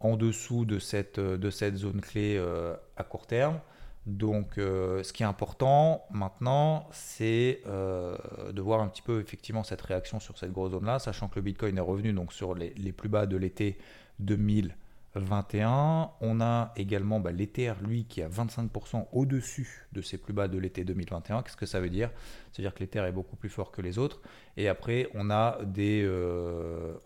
en 0.00 0.16
dessous 0.16 0.64
de 0.64 0.78
cette, 0.78 1.18
euh, 1.18 1.36
de 1.36 1.50
cette 1.50 1.76
zone 1.76 2.00
clé 2.00 2.36
euh, 2.36 2.74
à 2.96 3.04
court 3.04 3.26
terme. 3.26 3.60
Donc, 4.06 4.56
euh, 4.56 5.02
ce 5.02 5.12
qui 5.12 5.22
est 5.22 5.26
important 5.26 6.04
maintenant, 6.10 6.88
c'est 6.92 7.60
de 7.66 8.60
voir 8.60 8.80
un 8.80 8.88
petit 8.88 9.02
peu 9.02 9.20
effectivement 9.20 9.64
cette 9.64 9.82
réaction 9.82 10.18
sur 10.18 10.38
cette 10.38 10.52
grosse 10.52 10.72
zone-là, 10.72 10.98
sachant 10.98 11.28
que 11.28 11.36
le 11.36 11.42
Bitcoin 11.42 11.76
est 11.76 11.82
revenu 11.82 12.14
donc 12.14 12.32
sur 12.32 12.54
les, 12.54 12.70
plus 12.92 13.10
bas 13.10 13.26
de 13.26 13.36
l'été 13.36 13.76
2021. 14.20 16.10
On 16.22 16.40
a 16.40 16.72
également 16.76 17.20
bah, 17.20 17.32
l'Ether, 17.32 17.74
lui, 17.82 18.06
qui 18.06 18.22
est 18.22 18.28
25% 18.28 19.08
au-dessus 19.12 19.86
de 19.92 20.00
ses 20.00 20.16
plus 20.16 20.32
bas 20.32 20.48
de 20.48 20.56
l'été 20.56 20.84
2021. 20.84 21.42
Qu'est-ce 21.42 21.58
que 21.58 21.66
ça 21.66 21.80
veut 21.80 21.90
dire? 21.90 22.10
C'est-à-dire 22.50 22.72
que 22.72 22.80
l'Ether 22.80 23.00
est 23.00 23.12
beaucoup 23.12 23.36
plus 23.36 23.50
fort 23.50 23.70
que 23.70 23.82
les 23.82 23.98
autres. 23.98 24.22
Et 24.56 24.68
après, 24.68 25.10
on 25.12 25.28
a 25.28 25.58
des, 25.66 26.08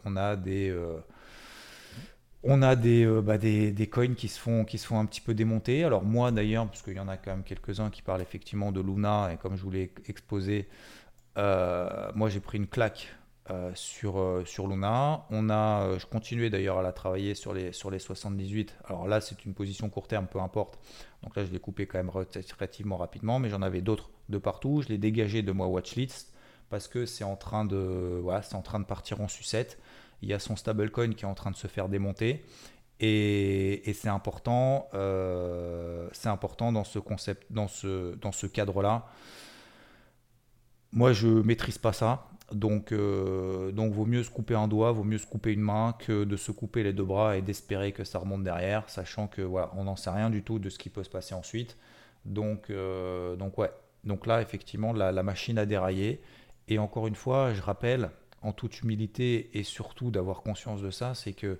on 0.04 0.14
a 0.14 0.36
des 0.36 0.72
on 2.44 2.62
a 2.62 2.76
euh, 2.76 3.22
bah, 3.22 3.38
des, 3.38 3.88
coins 3.90 4.14
qui 4.14 4.28
se, 4.28 4.38
font, 4.38 4.64
qui 4.64 4.78
se 4.78 4.86
font 4.86 4.98
un 4.98 5.06
petit 5.06 5.20
peu 5.20 5.34
démonter. 5.34 5.84
Alors 5.84 6.02
moi 6.02 6.30
d'ailleurs, 6.32 6.66
parce 6.66 6.82
qu'il 6.82 6.94
y 6.94 7.00
en 7.00 7.08
a 7.08 7.16
quand 7.16 7.30
même 7.30 7.44
quelques-uns 7.44 7.90
qui 7.90 8.02
parlent 8.02 8.22
effectivement 8.22 8.72
de 8.72 8.80
Luna, 8.80 9.30
et 9.32 9.36
comme 9.36 9.56
je 9.56 9.62
vous 9.62 9.70
l'ai 9.70 9.92
exposé, 10.06 10.68
euh, 11.38 12.10
moi 12.14 12.28
j'ai 12.28 12.40
pris 12.40 12.58
une 12.58 12.66
claque 12.66 13.14
euh, 13.50 13.70
sur, 13.74 14.66
Luna. 14.66 15.24
On 15.30 15.50
a, 15.50 15.98
je 15.98 16.06
continuais 16.06 16.50
d'ailleurs 16.50 16.78
à 16.78 16.82
la 16.82 16.92
travailler 16.92 17.34
sur 17.34 17.54
les, 17.54 17.72
sur 17.72 17.90
les 17.90 17.98
78. 17.98 18.76
Alors 18.86 19.06
là 19.06 19.20
c'est 19.20 19.44
une 19.44 19.54
position 19.54 19.88
court 19.88 20.08
terme, 20.08 20.26
peu 20.26 20.40
importe. 20.40 20.78
Donc 21.22 21.36
là 21.36 21.44
je 21.44 21.52
l'ai 21.52 21.60
coupé 21.60 21.86
quand 21.86 21.98
même 21.98 22.10
relativement 22.10 22.96
rapidement, 22.96 23.38
mais 23.38 23.50
j'en 23.50 23.62
avais 23.62 23.82
d'autres 23.82 24.10
de 24.28 24.38
partout. 24.38 24.82
Je 24.82 24.88
l'ai 24.88 24.98
dégagé 24.98 25.42
de 25.42 25.52
moi 25.52 25.68
watchlist 25.68 26.32
parce 26.70 26.88
que 26.88 27.04
c'est 27.04 27.24
en, 27.24 27.36
train 27.36 27.64
de, 27.66 28.18
voilà, 28.22 28.42
en 28.54 28.62
train 28.62 28.80
de 28.80 28.86
partir 28.86 29.20
en 29.20 29.28
sucette 29.28 29.78
il 30.22 30.28
y 30.28 30.32
a 30.32 30.38
son 30.38 30.56
stablecoin 30.56 31.14
qui 31.14 31.24
est 31.24 31.28
en 31.28 31.34
train 31.34 31.50
de 31.50 31.56
se 31.56 31.66
faire 31.66 31.88
démonter. 31.88 32.44
Et, 33.00 33.82
c'est 33.94 34.08
important, 34.08 34.88
euh, 34.94 36.08
c'est 36.12 36.28
important 36.28 36.70
dans 36.70 36.84
ce 36.84 37.00
concept, 37.00 37.50
dans 37.50 37.66
ce, 37.66 38.46
cadre-là. 38.46 39.08
Moi, 40.92 41.12
je 41.12 41.26
maîtrise 41.26 41.78
pas 41.78 41.92
ça, 41.92 42.28
donc, 42.52 42.92
euh, 42.92 43.72
donc 43.72 43.92
vaut 43.92 44.06
mieux 44.06 44.22
se 44.22 44.30
couper 44.30 44.54
un 44.54 44.68
doigt, 44.68 44.92
vaut 44.92 45.02
mieux 45.02 45.18
se 45.18 45.26
couper 45.26 45.52
une 45.52 45.62
main 45.62 45.96
que 45.98 46.22
de 46.22 46.36
se 46.36 46.52
couper 46.52 46.84
les 46.84 46.92
deux 46.92 47.04
bras 47.04 47.36
et 47.36 47.42
d'espérer 47.42 47.90
que 47.90 48.04
ça 48.04 48.20
remonte 48.20 48.44
derrière, 48.44 48.88
sachant 48.88 49.26
que 49.26 49.42
on 49.42 49.84
n'en 49.84 49.96
sait 49.96 50.10
rien 50.10 50.30
du 50.30 50.44
tout 50.44 50.60
de 50.60 50.68
ce 50.70 50.78
qui 50.78 50.90
peut 50.90 51.02
se 51.02 51.10
passer 51.10 51.34
ensuite. 51.34 51.76
Donc, 52.24 52.70
euh, 52.70 53.34
donc 54.04 54.26
là 54.26 54.42
effectivement 54.42 54.92
la 54.92 55.22
machine 55.24 55.58
a 55.58 55.66
déraillé. 55.66 56.22
Et 56.68 56.78
encore 56.78 57.08
une 57.08 57.16
fois, 57.16 57.52
je 57.52 57.62
rappelle, 57.62 58.10
en 58.42 58.52
toute 58.52 58.80
humilité 58.80 59.50
et 59.58 59.62
surtout 59.62 60.10
d'avoir 60.10 60.42
conscience 60.42 60.82
de 60.82 60.90
ça, 60.90 61.14
c'est 61.14 61.32
que 61.32 61.58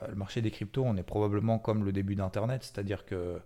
euh, 0.00 0.08
le 0.08 0.14
marché 0.14 0.40
des 0.40 0.50
cryptos, 0.50 0.84
on 0.84 0.96
est 0.96 1.02
probablement 1.02 1.58
comme 1.58 1.84
le 1.84 1.92
début 1.92 2.14
d'Internet, 2.14 2.62
c'est-à-dire 2.62 3.04
que 3.04 3.40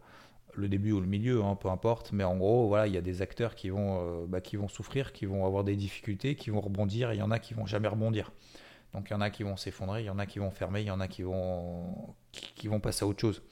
le 0.54 0.68
début 0.68 0.92
ou 0.92 1.00
le 1.00 1.06
milieu, 1.06 1.44
hein, 1.44 1.54
peu 1.54 1.68
importe, 1.68 2.12
mais 2.12 2.24
en 2.24 2.36
gros, 2.36 2.68
voilà, 2.68 2.86
il 2.86 2.94
y 2.94 2.96
a 2.96 3.02
des 3.02 3.22
acteurs 3.22 3.54
qui 3.54 3.70
vont, 3.70 4.00
euh, 4.00 4.26
bah, 4.26 4.40
qui 4.40 4.56
vont 4.56 4.68
souffrir, 4.68 5.12
qui 5.12 5.26
vont 5.26 5.44
avoir 5.44 5.64
des 5.64 5.76
difficultés, 5.76 6.34
qui 6.34 6.50
vont 6.50 6.60
rebondir, 6.60 7.10
et 7.10 7.16
il 7.16 7.18
y 7.18 7.22
en 7.22 7.30
a 7.30 7.38
qui 7.38 7.54
vont 7.54 7.66
jamais 7.66 7.88
rebondir. 7.88 8.32
Donc 8.94 9.08
il 9.10 9.12
y 9.12 9.16
en 9.16 9.20
a 9.20 9.30
qui 9.30 9.42
vont 9.42 9.56
s'effondrer, 9.56 10.02
il 10.02 10.06
y 10.06 10.10
en 10.10 10.18
a 10.18 10.26
qui 10.26 10.38
vont 10.38 10.50
fermer, 10.50 10.80
il 10.80 10.86
y 10.86 10.90
en 10.90 11.00
a 11.00 11.08
qui 11.08 11.22
vont, 11.22 12.14
qui, 12.32 12.68
vont 12.68 12.80
passer 12.80 13.04
à 13.04 13.08
autre 13.08 13.20
chose. 13.20 13.42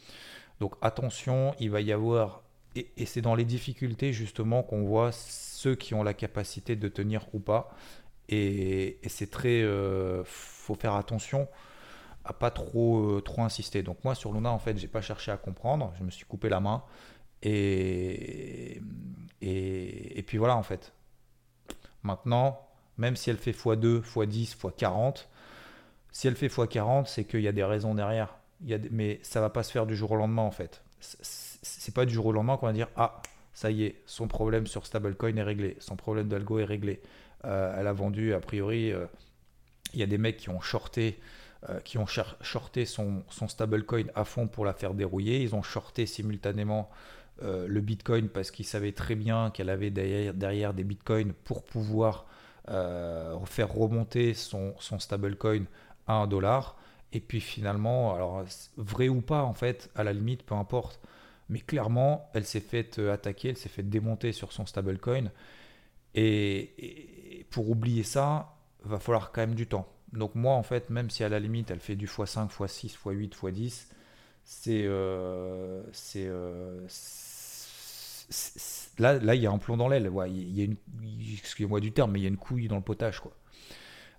Donc 0.61 0.74
attention, 0.81 1.55
il 1.61 1.70
va 1.70 1.83
y 1.83 1.92
avoir, 1.92 2.42
et, 2.77 2.90
et 2.96 3.05
c'est 3.05 3.20
dans 3.20 3.35
les 3.35 3.44
difficultés 3.44 4.12
justement 4.12 4.62
qu'on 4.62 4.85
voit 4.85 5.12
ceux 5.12 5.74
qui 5.74 5.94
ont 5.94 6.03
la 6.03 6.14
capacité 6.14 6.77
de 6.77 6.88
tenir 6.88 7.27
ou 7.35 7.40
pas. 7.40 7.74
Et, 8.29 8.99
c'est 9.07 9.31
très. 9.31 9.63
Euh, 9.63 10.23
faut 10.25 10.75
faire 10.75 10.95
attention 10.95 11.49
à 12.25 12.33
pas 12.33 12.51
trop, 12.51 13.17
euh, 13.17 13.21
trop 13.21 13.43
insister. 13.43 13.83
Donc, 13.83 14.03
moi, 14.03 14.15
sur 14.15 14.33
Luna, 14.33 14.51
en 14.51 14.59
fait, 14.59 14.79
j'ai 14.79 14.89
pas 14.89 15.03
cherché 15.03 15.31
à 15.31 15.37
comprendre. 15.37 15.93
Je 15.99 16.05
me 16.05 16.11
suis 16.11 16.25
coupé 16.25 16.49
la 16.49 16.61
main. 16.61 16.83
Et, 17.43 18.81
et, 19.43 20.23
puis 20.27 20.39
voilà, 20.39 20.57
en 20.57 20.63
fait. 20.63 20.93
Maintenant, 22.03 22.67
même 22.97 23.17
si 23.17 23.29
elle 23.29 23.37
fait 23.37 23.53
x2, 23.53 24.03
x10, 24.03 24.57
x40, 24.57 25.27
si 26.13 26.29
elle 26.29 26.37
fait 26.37 26.47
x40, 26.47 27.07
c'est 27.07 27.25
qu'il 27.25 27.41
y 27.41 27.49
a 27.49 27.53
des 27.53 27.65
raisons 27.65 27.95
derrière. 27.95 28.37
Il 28.63 28.71
y 28.71 28.75
a 28.75 28.79
mais 28.91 29.21
ça 29.23 29.43
va 29.43 29.51
pas 29.51 29.63
se 29.63 29.71
faire 29.71 29.85
du 29.85 29.95
jour 29.95 30.13
au 30.13 30.17
lendemain, 30.17 30.43
en 30.43 30.51
fait. 30.51 30.83
C'est 31.01 31.95
pas 31.95 32.07
du 32.07 32.15
jour 32.15 32.27
au 32.27 32.33
lendemain 32.33 32.57
qu'on 32.57 32.67
va 32.67 32.73
dire 32.73 32.89
Ah, 32.97 33.21
ça 33.55 33.71
y 33.71 33.85
est, 33.85 34.03
son 34.05 34.27
problème 34.27 34.67
sur 34.67 34.85
stablecoin 34.85 35.37
est 35.37 35.43
réglé, 35.43 35.77
son 35.79 35.97
problème 35.97 36.29
d'algo 36.29 36.59
est 36.59 36.64
réglé. 36.64 37.01
Euh, 37.45 37.75
elle 37.79 37.87
a 37.87 37.93
vendu, 37.93 38.35
a 38.35 38.40
priori, 38.40 38.93
euh, 38.93 39.07
il 39.93 40.01
y 40.01 40.03
a 40.03 40.07
des 40.07 40.19
mecs 40.19 40.38
qui 40.38 40.51
ont 40.51 40.61
shorté, 40.61 41.21
euh, 41.69 41.79
qui 41.81 41.99
ont 41.99 42.07
shorté 42.07 42.85
son, 42.85 43.23
stablecoin 43.47 44.07
à 44.14 44.25
fond 44.25 44.49
pour 44.49 44.64
la 44.64 44.73
faire 44.73 44.93
dérouiller. 44.93 45.40
Ils 45.40 45.55
ont 45.55 45.62
shorté 45.62 46.05
simultanément 46.07 46.90
le 47.43 47.81
bitcoin 47.81 48.29
parce 48.29 48.53
qu'ils 48.53 48.64
savaient 48.64 48.93
très 48.93 49.17
bien 49.17 49.51
qu'elle 49.51 49.69
avait 49.69 49.90
derrière, 49.90 50.73
des 50.73 50.85
bitcoins 50.85 51.33
pour 51.33 51.64
pouvoir 51.64 52.27
faire 52.67 53.73
remonter 53.73 54.35
son, 54.35 54.73
son 54.79 55.01
stablecoin 55.01 55.64
à 56.07 56.14
un 56.14 56.29
dollar. 56.29 56.77
Et 57.12 57.19
puis 57.19 57.40
finalement, 57.40 58.14
alors 58.14 58.45
vrai 58.77 59.09
ou 59.09 59.21
pas 59.21 59.43
en 59.43 59.53
fait, 59.53 59.90
à 59.97 60.05
la 60.05 60.12
limite, 60.12 60.45
peu 60.45 60.55
importe. 60.55 61.01
Mais 61.48 61.61
clairement, 61.61 62.30
elle 62.35 62.44
s'est 62.44 62.61
faite 62.61 62.98
attaquer, 62.98 63.50
elle 63.50 63.57
s'est 63.57 63.68
fait 63.68 63.83
démonter 63.83 64.33
sur 64.33 64.52
son 64.52 64.66
stablecoin. 64.66 65.30
Et, 66.14 67.46
pour 67.50 67.70
oublier 67.70 68.02
ça, 68.02 68.57
va 68.83 68.98
falloir 68.98 69.33
quand 69.33 69.40
même 69.42 69.54
du 69.54 69.66
temps. 69.66 69.88
Donc 70.12 70.35
moi, 70.35 70.54
en 70.54 70.62
fait, 70.62 70.90
même 70.90 71.11
si 71.11 71.24
à 71.24 71.28
la 71.28 71.40
limite, 71.40 71.70
elle 71.70 71.80
fait 71.80 71.96
du 71.96 72.07
x5, 72.07 72.50
x6, 72.50 72.96
x8, 72.98 73.30
x10, 73.30 73.87
c'est... 74.44 74.83
Euh, 74.85 75.83
euh, 76.16 76.87
là, 78.98 79.14
là, 79.14 79.35
il 79.35 79.42
y 79.42 79.46
a 79.46 79.50
un 79.50 79.59
plomb 79.59 79.76
dans 79.76 79.88
l'aile. 79.88 80.09
Ouais, 80.09 80.30
il 80.30 80.57
y 80.57 80.61
a 80.61 80.64
une, 80.64 80.76
excusez-moi 81.33 81.80
du 81.80 81.92
terme, 81.92 82.12
mais 82.12 82.20
il 82.20 82.22
y 82.22 82.26
a 82.26 82.28
une 82.28 82.37
couille 82.37 82.68
dans 82.68 82.76
le 82.76 82.83
potage. 82.83 83.20
Quoi. 83.20 83.33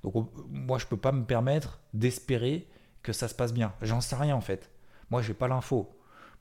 Donc 0.04 0.32
moi, 0.50 0.78
je 0.78 0.86
peux 0.86 0.98
pas 0.98 1.12
me 1.12 1.24
permettre 1.24 1.80
d'espérer 1.94 2.68
que 3.02 3.14
ça 3.14 3.28
se 3.28 3.36
passe 3.36 3.54
bien. 3.54 3.74
J'en 3.82 4.02
sais 4.02 4.16
rien, 4.16 4.36
en 4.36 4.42
fait. 4.42 4.70
Moi, 5.12 5.22
j'ai 5.22 5.34
pas 5.34 5.48
l'info. 5.48 5.95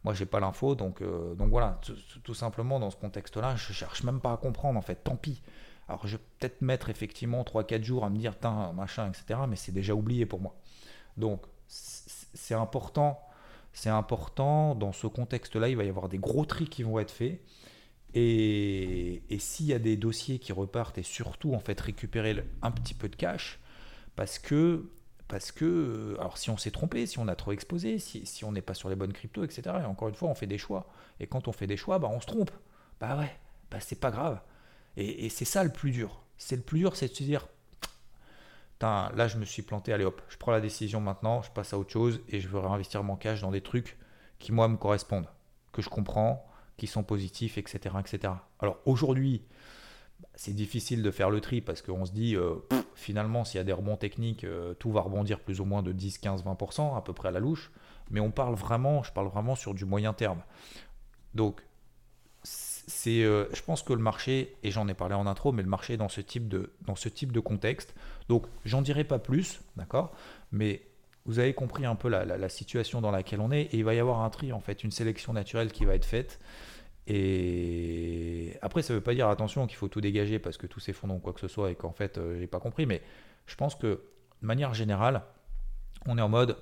Moi, 0.05 0.13
j'ai 0.13 0.27
pas 0.27 0.39
l'info, 0.39 0.75
donc, 0.75 1.01
euh, 1.01 1.35
donc 1.35 1.49
voilà, 1.49 1.81
tout, 2.23 2.35
simplement 2.35 2.79
dans 2.79 2.91
ce 2.91 2.97
contexte-là, 2.97 3.57
je 3.57 3.73
cherche 3.73 4.03
même 4.05 4.21
pas 4.21 4.33
à 4.33 4.37
comprendre 4.37 4.79
en 4.79 4.83
fait, 4.83 4.97
tant 4.97 5.17
pis. 5.17 5.43
Alors, 5.89 6.07
je 6.07 6.17
vais 6.17 6.23
peut-être 6.39 6.61
mettre 6.61 6.91
effectivement 6.91 7.43
3-4 7.43 7.83
jours 7.83 8.05
à 8.05 8.11
me 8.11 8.17
dire, 8.17 8.39
tiens, 8.39 8.73
machin, 8.75 9.09
etc., 9.09 9.41
mais 9.49 9.57
c'est 9.57 9.73
déjà 9.73 9.95
oublié 9.95 10.27
pour 10.27 10.41
moi. 10.41 10.55
Donc, 11.17 11.43
c'est 11.67 12.55
important, 12.55 13.21
c'est 13.73 13.91
important, 13.91 14.75
dans 14.75 14.93
ce 14.93 15.07
contexte-là, 15.07 15.69
il 15.69 15.77
va 15.77 15.85
y 15.85 15.89
avoir 15.89 16.09
des 16.09 16.19
gros 16.19 16.45
tri 16.45 16.69
qui 16.69 16.83
vont 16.83 16.99
être 16.99 17.11
faits. 17.11 17.41
Et 18.15 19.23
s'il 19.39 19.67
y 19.67 19.73
a 19.73 19.79
des 19.79 19.97
dossiers 19.97 20.39
qui 20.39 20.53
repartent, 20.53 20.99
et 20.99 21.03
surtout 21.03 21.55
en 21.55 21.59
fait 21.59 21.81
récupérer 21.81 22.47
un 22.63 22.71
petit 22.71 22.95
peu 22.95 23.09
de 23.09 23.17
cash, 23.17 23.59
parce 24.17 24.39
que 24.39 24.89
parce 25.29 25.53
que, 25.53 25.65
euh, 25.65 26.21
alors 26.21 26.39
si 26.39 26.51
on 26.51 26.57
s'est 26.57 26.71
trompé, 26.71 27.07
si 27.07 27.19
on 27.19 27.29
a 27.29 27.37
trop 27.37 27.53
exposé, 27.53 27.99
si, 27.99 28.45
on 28.45 28.53
n'est 28.53 28.63
pas 28.63 28.75
sur 28.75 28.89
les 28.89 28.97
bonnes 28.97 29.13
cryptos, 29.13 29.45
etc. 29.45 29.63
Et 29.83 29.85
encore 29.85 30.09
une 30.09 30.15
fois, 30.15 30.29
on 30.29 30.35
fait 30.35 30.47
des 30.47 30.59
choix. 30.59 30.87
Et 31.21 31.27
quand 31.27 31.49
on 31.49 31.53
fait 31.53 31.67
des 31.67 31.77
choix, 31.77 31.99
bah, 31.99 32.09
on 32.13 32.21
se 32.21 32.27
trompe. 32.27 32.51
Bah 33.01 33.17
ouais, 33.19 33.35
bah 33.71 33.81
c'est 33.81 34.01
pas 34.01 34.11
grave. 34.11 34.41
Et, 34.97 35.29
c'est 35.29 35.45
ça 35.45 35.65
le 35.65 35.71
plus 35.71 35.91
dur. 35.91 36.23
C'est 36.39 36.57
le 36.57 36.63
plus 36.63 36.81
dur, 36.81 36.97
c'est 36.97 37.09
de 37.09 37.15
se 37.15 37.23
dire, 37.23 37.47
là 38.81 39.29
je 39.29 39.39
me 39.39 39.45
suis 39.45 39.63
planté, 39.63 39.93
allez 39.93 40.05
hop, 40.05 40.21
je 40.29 40.37
prends 40.37 40.53
la 40.53 40.61
décision 40.61 41.01
maintenant, 41.01 41.43
je 41.43 41.51
passe 41.51 41.73
à 41.73 41.79
autre 41.79 41.91
chose 41.91 42.21
et 42.29 42.41
je 42.41 42.49
veux 42.49 42.59
réinvestir 42.59 43.03
mon 43.03 43.17
cash 43.17 43.41
dans 43.41 43.51
des 43.51 43.61
trucs 43.61 43.97
qui 44.39 44.53
moi 44.53 44.69
me 44.69 44.77
correspondent, 44.77 45.29
que 45.73 45.83
je 45.83 45.89
comprends, 45.89 46.47
qui 46.77 46.87
sont 46.87 47.03
positifs, 47.03 47.57
etc. 47.57 47.97
etc. 48.01 48.35
Alors 48.61 48.79
aujourd'hui, 48.85 49.43
c'est 50.35 50.55
difficile 50.55 51.03
de 51.03 51.11
faire 51.11 51.31
le 51.31 51.41
tri 51.41 51.61
parce 51.61 51.83
qu'on 51.83 52.05
se 52.05 52.13
dit, 52.13 52.37
euh, 52.37 52.55
finalement, 52.95 53.45
s'il 53.45 53.59
y 53.59 53.61
a 53.61 53.65
des 53.65 53.73
rebonds 53.73 53.97
techniques, 53.97 54.45
euh, 54.45 54.75
tout 54.75 54.91
va 54.91 55.01
rebondir 55.01 55.41
plus 55.41 55.61
ou 55.61 55.65
moins 55.65 55.83
de 55.83 55.93
10, 55.93 56.19
15, 56.19 56.45
20% 56.45 56.97
à 56.97 57.01
peu 57.03 57.13
près 57.13 57.29
à 57.29 57.31
la 57.31 57.41
louche. 57.41 57.71
Mais 58.11 58.21
on 58.21 58.31
parle 58.31 58.55
vraiment, 58.55 59.03
je 59.03 59.13
parle 59.13 59.29
vraiment 59.29 59.55
sur 59.55 59.75
du 59.75 59.85
moyen 59.85 60.13
terme. 60.13 60.43
Donc, 61.35 61.63
c'est, 62.43 63.23
euh, 63.23 63.47
je 63.55 63.63
pense 63.63 63.83
que 63.83 63.93
le 63.93 64.01
marché, 64.01 64.57
et 64.63 64.71
j'en 64.71 64.89
ai 64.89 64.95
parlé 64.95 65.15
en 65.15 65.27
intro, 65.27 65.53
mais 65.53 65.63
le 65.63 65.69
marché 65.69 65.97
dans 65.97 66.09
ce 66.09 66.21
type 66.21 66.49
de, 66.49 66.73
dans 66.83 66.97
ce 66.97 67.09
type 67.09 67.33
de 67.33 67.41
contexte. 67.41 67.95
Donc, 68.29 68.47
j'en 68.65 68.83
dirai 68.83 69.05
pas 69.05 69.19
plus, 69.19 69.61
d'accord? 69.77 70.13
Mais 70.53 70.83
vous 71.27 71.39
avez 71.39 71.55
compris 71.55 71.87
un 71.87 71.95
peu 71.95 72.09
la, 72.09 72.25
la, 72.25 72.49
situation 72.51 73.01
dans 73.01 73.11
laquelle 73.11 73.41
on 73.41 73.51
est, 73.51 73.63
et 73.63 73.79
il 73.79 73.85
va 73.85 73.95
y 73.95 74.01
avoir 74.01 74.21
un 74.21 74.31
tri, 74.31 74.53
en 74.53 74.61
fait, 74.61 74.85
une 74.85 74.91
sélection 74.91 75.33
naturelle 75.33 75.73
qui 75.73 75.87
va 75.87 75.95
être 75.95 76.05
faite. 76.05 76.39
Et 77.07 78.57
après, 78.63 78.83
ça 78.83 78.95
ne 78.95 78.99
veut 78.99 79.03
pas 79.03 79.15
dire 79.15 79.29
attention 79.29 79.67
qu'il 79.67 79.77
faut 79.77 79.89
tout 79.89 80.01
dégager 80.01 80.39
parce 80.39 80.57
que 80.57 80.67
tout 80.67 80.81
s'effondre 80.81 81.15
ou 81.15 81.19
quoi 81.19 81.33
que 81.33 81.41
ce 81.41 81.49
soit 81.49 81.71
et 81.71 81.75
qu'en 81.75 81.93
fait, 81.93 82.19
euh, 82.19 82.39
j'ai 82.39 82.47
pas 82.47 82.61
compris. 82.61 82.87
Mais 82.87 83.03
je 83.47 83.55
pense 83.57 83.75
que 83.75 83.87
de 83.87 84.47
manière 84.47 84.75
générale, 84.75 85.23
on 86.07 86.17
est 86.19 86.23
en 86.23 86.29
mode, 86.29 86.57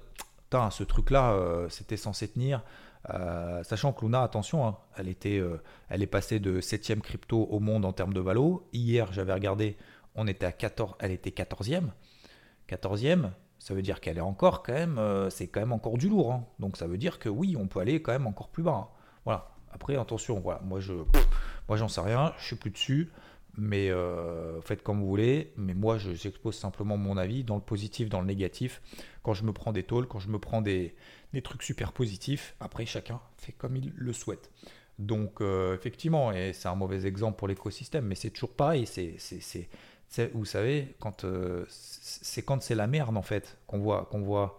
ce 0.70 0.82
truc-là, 0.82 1.32
euh, 1.32 1.68
c'était 1.68 1.96
censé 1.96 2.28
tenir. 2.28 2.62
Euh, 3.10 3.62
sachant 3.64 3.92
que 3.92 4.04
Luna, 4.04 4.22
attention, 4.22 4.66
hein, 4.66 4.78
elle, 4.96 5.08
était, 5.08 5.40
elle 5.88 6.02
est 6.02 6.08
passée 6.08 6.40
de 6.40 6.60
7ème 6.60 7.00
crypto 7.00 7.44
au 7.44 7.60
monde 7.60 7.84
en 7.84 7.92
termes 7.92 8.14
de 8.14 8.20
valo. 8.20 8.68
Hier, 8.72 9.12
j'avais 9.12 9.32
regardé, 9.32 9.76
on 10.14 10.26
était 10.26 10.46
à 10.46 10.52
14, 10.52 10.94
elle 10.98 11.12
était 11.12 11.30
14e. 11.30 11.90
14e, 12.68 13.30
ça 13.58 13.74
veut 13.74 13.82
dire 13.82 14.00
qu'elle 14.00 14.18
est 14.18 14.20
encore 14.20 14.62
quand 14.62 14.72
même, 14.72 15.00
c'est 15.30 15.46
quand 15.46 15.60
même 15.60 15.72
encore 15.72 15.98
du 15.98 16.08
lourd. 16.08 16.32
Hein. 16.32 16.44
Donc 16.58 16.76
ça 16.76 16.86
veut 16.86 16.98
dire 16.98 17.18
que 17.18 17.28
oui, 17.28 17.56
on 17.58 17.66
peut 17.66 17.80
aller 17.80 18.02
quand 18.02 18.12
même 18.12 18.26
encore 18.26 18.48
plus 18.48 18.62
bas. 18.62 18.72
Hein. 18.72 18.88
Voilà. 19.24 19.51
Après, 19.72 19.96
attention, 19.96 20.40
voilà, 20.40 20.60
moi 20.60 20.80
je, 20.80 20.92
moi 21.68 21.76
j'en 21.76 21.88
sais 21.88 22.00
rien, 22.00 22.32
je 22.38 22.46
suis 22.46 22.56
plus 22.56 22.70
dessus, 22.70 23.10
mais 23.56 23.90
euh, 23.90 24.60
faites 24.62 24.82
comme 24.82 25.00
vous 25.00 25.08
voulez. 25.08 25.52
Mais 25.56 25.74
moi, 25.74 25.98
j'expose 25.98 26.56
simplement 26.56 26.96
mon 26.96 27.16
avis 27.16 27.44
dans 27.44 27.56
le 27.56 27.60
positif, 27.62 28.08
dans 28.08 28.20
le 28.20 28.26
négatif. 28.26 28.80
Quand 29.22 29.34
je 29.34 29.44
me 29.44 29.52
prends 29.52 29.72
des 29.72 29.82
tôles, 29.82 30.06
quand 30.06 30.18
je 30.18 30.28
me 30.28 30.38
prends 30.38 30.62
des, 30.62 30.94
trucs 31.42 31.62
super 31.62 31.92
positifs, 31.92 32.54
après 32.60 32.86
chacun 32.86 33.20
fait 33.36 33.52
comme 33.52 33.76
il 33.76 33.92
le 33.96 34.12
souhaite. 34.12 34.50
Donc 34.98 35.40
euh, 35.40 35.74
effectivement, 35.74 36.32
et 36.32 36.52
c'est 36.52 36.68
un 36.68 36.74
mauvais 36.74 37.06
exemple 37.06 37.38
pour 37.38 37.48
l'écosystème, 37.48 38.06
mais 38.06 38.14
c'est 38.14 38.30
toujours 38.30 38.52
pareil. 38.52 38.86
C'est, 38.86 39.16
vous 40.34 40.44
savez, 40.44 40.94
quand 41.00 41.24
euh, 41.24 41.64
c'est 41.68 42.42
quand 42.42 42.62
c'est 42.62 42.74
la 42.74 42.86
merde 42.86 43.16
en 43.16 43.22
fait 43.22 43.56
qu'on 43.66 43.78
voit, 43.78 44.06
qu'on 44.10 44.20
voit, 44.20 44.58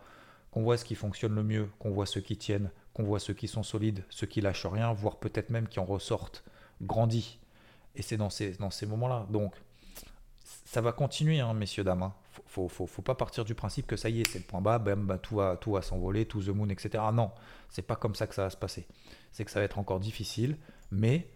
qu'on 0.52 0.64
voit 0.64 0.78
ce 0.78 0.86
qui 0.86 0.96
fonctionne 0.96 1.36
le 1.36 1.44
mieux, 1.44 1.70
qu'on 1.80 1.92
voit 1.92 2.08
ceux 2.08 2.22
qui 2.22 2.38
tiennent 2.38 2.72
qu'on 2.94 3.04
voit 3.04 3.20
ceux 3.20 3.34
qui 3.34 3.48
sont 3.48 3.64
solides, 3.64 4.04
ceux 4.10 4.28
qui 4.28 4.42
lâchent 4.42 4.66
rien, 4.66 4.94
voire 4.94 5.18
peut-être 5.18 5.50
même 5.50 5.68
qui 5.68 5.80
en 5.80 5.86
ressortent 5.86 6.44
grandis. 6.82 7.40
Et 7.96 8.02
c'est 8.02 8.18
dans 8.18 8.30
ces, 8.30 8.56
moments-là. 8.86 9.28
Donc, 9.30 9.56
ça 10.44 10.82
va 10.82 10.92
continuer, 10.92 11.40
hein, 11.40 11.54
messieurs, 11.54 11.84
dames. 11.84 12.04
Hein. 12.04 12.14
Faut, 12.48 12.68
faut, 12.68 12.88
faut, 12.88 13.02
pas 13.02 13.16
partir 13.16 13.46
du 13.46 13.56
principe 13.56 13.88
que 13.88 13.96
ça 13.96 14.10
y 14.10 14.22
est, 14.22 14.28
c'est 14.28 14.40
le 14.40 14.46
point 14.46 14.62
bas, 14.62 14.80
bam, 14.80 15.06
bah, 15.06 15.18
tout 15.18 15.36
va, 15.36 15.58
tout 15.58 15.74
va 15.74 15.82
s'envoler, 15.82 16.26
tout 16.26 16.42
the 16.42 16.50
moon, 16.50 16.70
etc. 16.70 17.04
Non, 17.14 17.32
c'est 17.70 17.84
pas 17.84 17.96
comme 17.96 18.16
ça 18.16 18.28
que 18.28 18.36
ça 18.36 18.44
va 18.44 18.50
se 18.50 18.58
passer. 18.58 18.88
C'est 19.32 19.46
que 19.46 19.52
ça 19.52 19.60
va 19.60 19.66
être 19.66 19.80
encore 19.80 20.00
difficile, 20.00 20.58
mais 20.92 21.30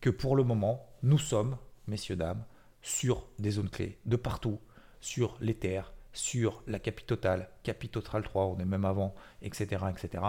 que 0.00 0.10
pour 0.10 0.36
le 0.36 0.44
moment, 0.44 0.86
nous 1.02 1.18
sommes, 1.18 1.56
messieurs, 1.86 2.16
dames, 2.16 2.44
sur 2.82 3.26
des 3.38 3.52
zones 3.52 3.70
clés 3.70 3.98
de 4.04 4.16
partout, 4.16 4.60
sur 5.00 5.36
les 5.40 5.54
terres, 5.54 5.92
sur 6.12 6.62
la 6.66 6.78
capitale, 6.78 7.48
capitale 7.64 8.22
3, 8.22 8.46
on 8.46 8.58
est 8.58 8.64
même 8.64 8.84
avant, 8.84 9.14
etc., 9.42 9.84
etc 9.90 10.22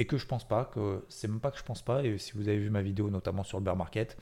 et 0.00 0.06
que 0.06 0.16
je 0.16 0.26
pense 0.26 0.48
pas, 0.48 0.64
que 0.64 1.04
c'est 1.10 1.28
même 1.28 1.40
pas 1.40 1.50
que 1.50 1.58
je 1.58 1.62
pense 1.62 1.82
pas, 1.82 2.02
et 2.02 2.16
si 2.16 2.32
vous 2.32 2.48
avez 2.48 2.56
vu 2.56 2.70
ma 2.70 2.80
vidéo 2.80 3.10
notamment 3.10 3.44
sur 3.44 3.58
le 3.58 3.64
bear 3.64 3.76
market, 3.76 4.16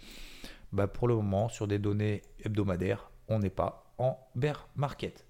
bah 0.73 0.89
pour 0.89 1.07
le 1.07 1.15
moment, 1.15 1.49
sur 1.49 1.69
des 1.69 1.79
données 1.79 2.23
hebdomadaires, 2.45 3.13
on 3.29 3.39
n'est 3.39 3.49
pas 3.49 3.95
en 3.97 4.19
bear 4.35 4.69
market. 4.75 5.25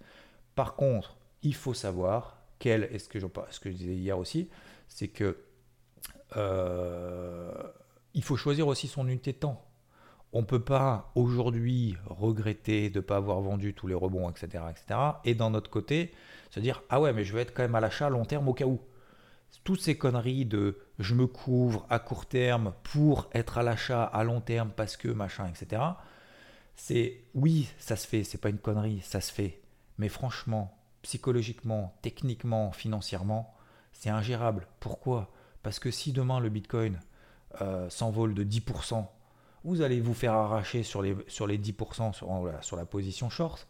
Par 0.55 0.75
contre, 0.75 1.19
il 1.43 1.55
faut 1.55 1.75
savoir 1.75 2.39
quel, 2.59 2.85
est 2.85 2.99
ce 2.99 3.11
que 3.11 3.21
je, 3.21 3.27
ce 3.51 3.61
que 3.61 3.71
je 3.71 3.77
disais 3.77 3.95
hier 3.95 4.19
aussi, 4.19 4.49
c'est 4.89 5.09
que 5.09 5.37
euh, 6.39 7.53
il 8.15 8.25
faut 8.25 8.37
choisir 8.37 8.69
aussi 8.69 8.89
son 8.89 9.07
unité 9.07 9.35
de 9.35 9.39
temps. 9.39 9.63
On 10.33 10.41
ne 10.41 10.47
peut 10.47 10.65
pas 10.65 11.13
aujourd'hui 11.15 11.95
regretter 12.07 12.89
de 12.89 13.01
ne 13.01 13.05
pas 13.05 13.17
avoir 13.17 13.43
vendu 13.43 13.75
tous 13.75 13.87
les 13.87 13.95
rebonds, 13.95 14.31
etc., 14.31 14.65
etc. 14.71 14.99
Et 15.27 15.35
d'un 15.35 15.53
autre 15.53 15.69
côté, 15.69 16.15
se 16.49 16.59
dire 16.59 16.83
ah 16.89 17.03
ouais, 17.03 17.13
mais 17.13 17.25
je 17.25 17.35
vais 17.35 17.43
être 17.43 17.53
quand 17.53 17.63
même 17.63 17.75
à 17.75 17.81
l'achat 17.81 18.07
à 18.07 18.11
long 18.11 18.25
terme 18.25 18.49
au 18.49 18.55
cas 18.55 18.65
où 18.65 18.81
toutes 19.65 19.81
ces 19.81 19.99
conneries 19.99 20.47
de 20.47 20.79
je 20.99 21.15
me 21.15 21.27
couvre 21.27 21.87
à 21.91 21.99
court 21.99 22.27
terme 22.27 22.73
pour 22.83 23.29
être 23.33 23.59
à 23.59 23.63
l'achat 23.63 24.05
à 24.05 24.25
long 24.25 24.41
terme 24.41 24.71
parce 24.75 24.97
que 24.97 25.09
machin, 25.09 25.47
etc. 25.47 25.83
C'est 26.75 27.21
oui, 27.35 27.69
ça 27.79 27.97
se 27.97 28.07
fait, 28.07 28.25
c'est 28.25 28.39
pas 28.39 28.49
une 28.51 28.59
connerie, 28.59 29.01
ça 29.03 29.21
se 29.21 29.33
fait. 29.33 29.61
Mais 29.99 30.09
franchement, 30.09 30.77
psychologiquement, 31.03 31.95
techniquement, 32.03 32.73
financièrement, 32.73 33.55
c'est 33.93 34.11
ingérable. 34.11 34.67
Pourquoi? 34.81 35.31
Parce 35.63 35.79
que 35.79 35.91
si 35.91 36.13
demain 36.13 36.41
le 36.41 36.49
Bitcoin 36.49 37.01
euh, 37.61 37.91
s'envole 37.91 38.35
de 38.35 38.45
10%, 38.45 39.07
vous 39.65 39.83
allez 39.83 40.01
vous 40.01 40.15
faire 40.15 40.35
arracher 40.35 40.83
sur 40.83 41.03
les, 41.03 41.17
sur 41.27 41.47
les 41.47 41.59
10% 41.59 42.13
sur, 42.13 42.53
sur 42.63 42.77
la 42.77 42.87
position 42.87 43.29
short. 43.29 43.67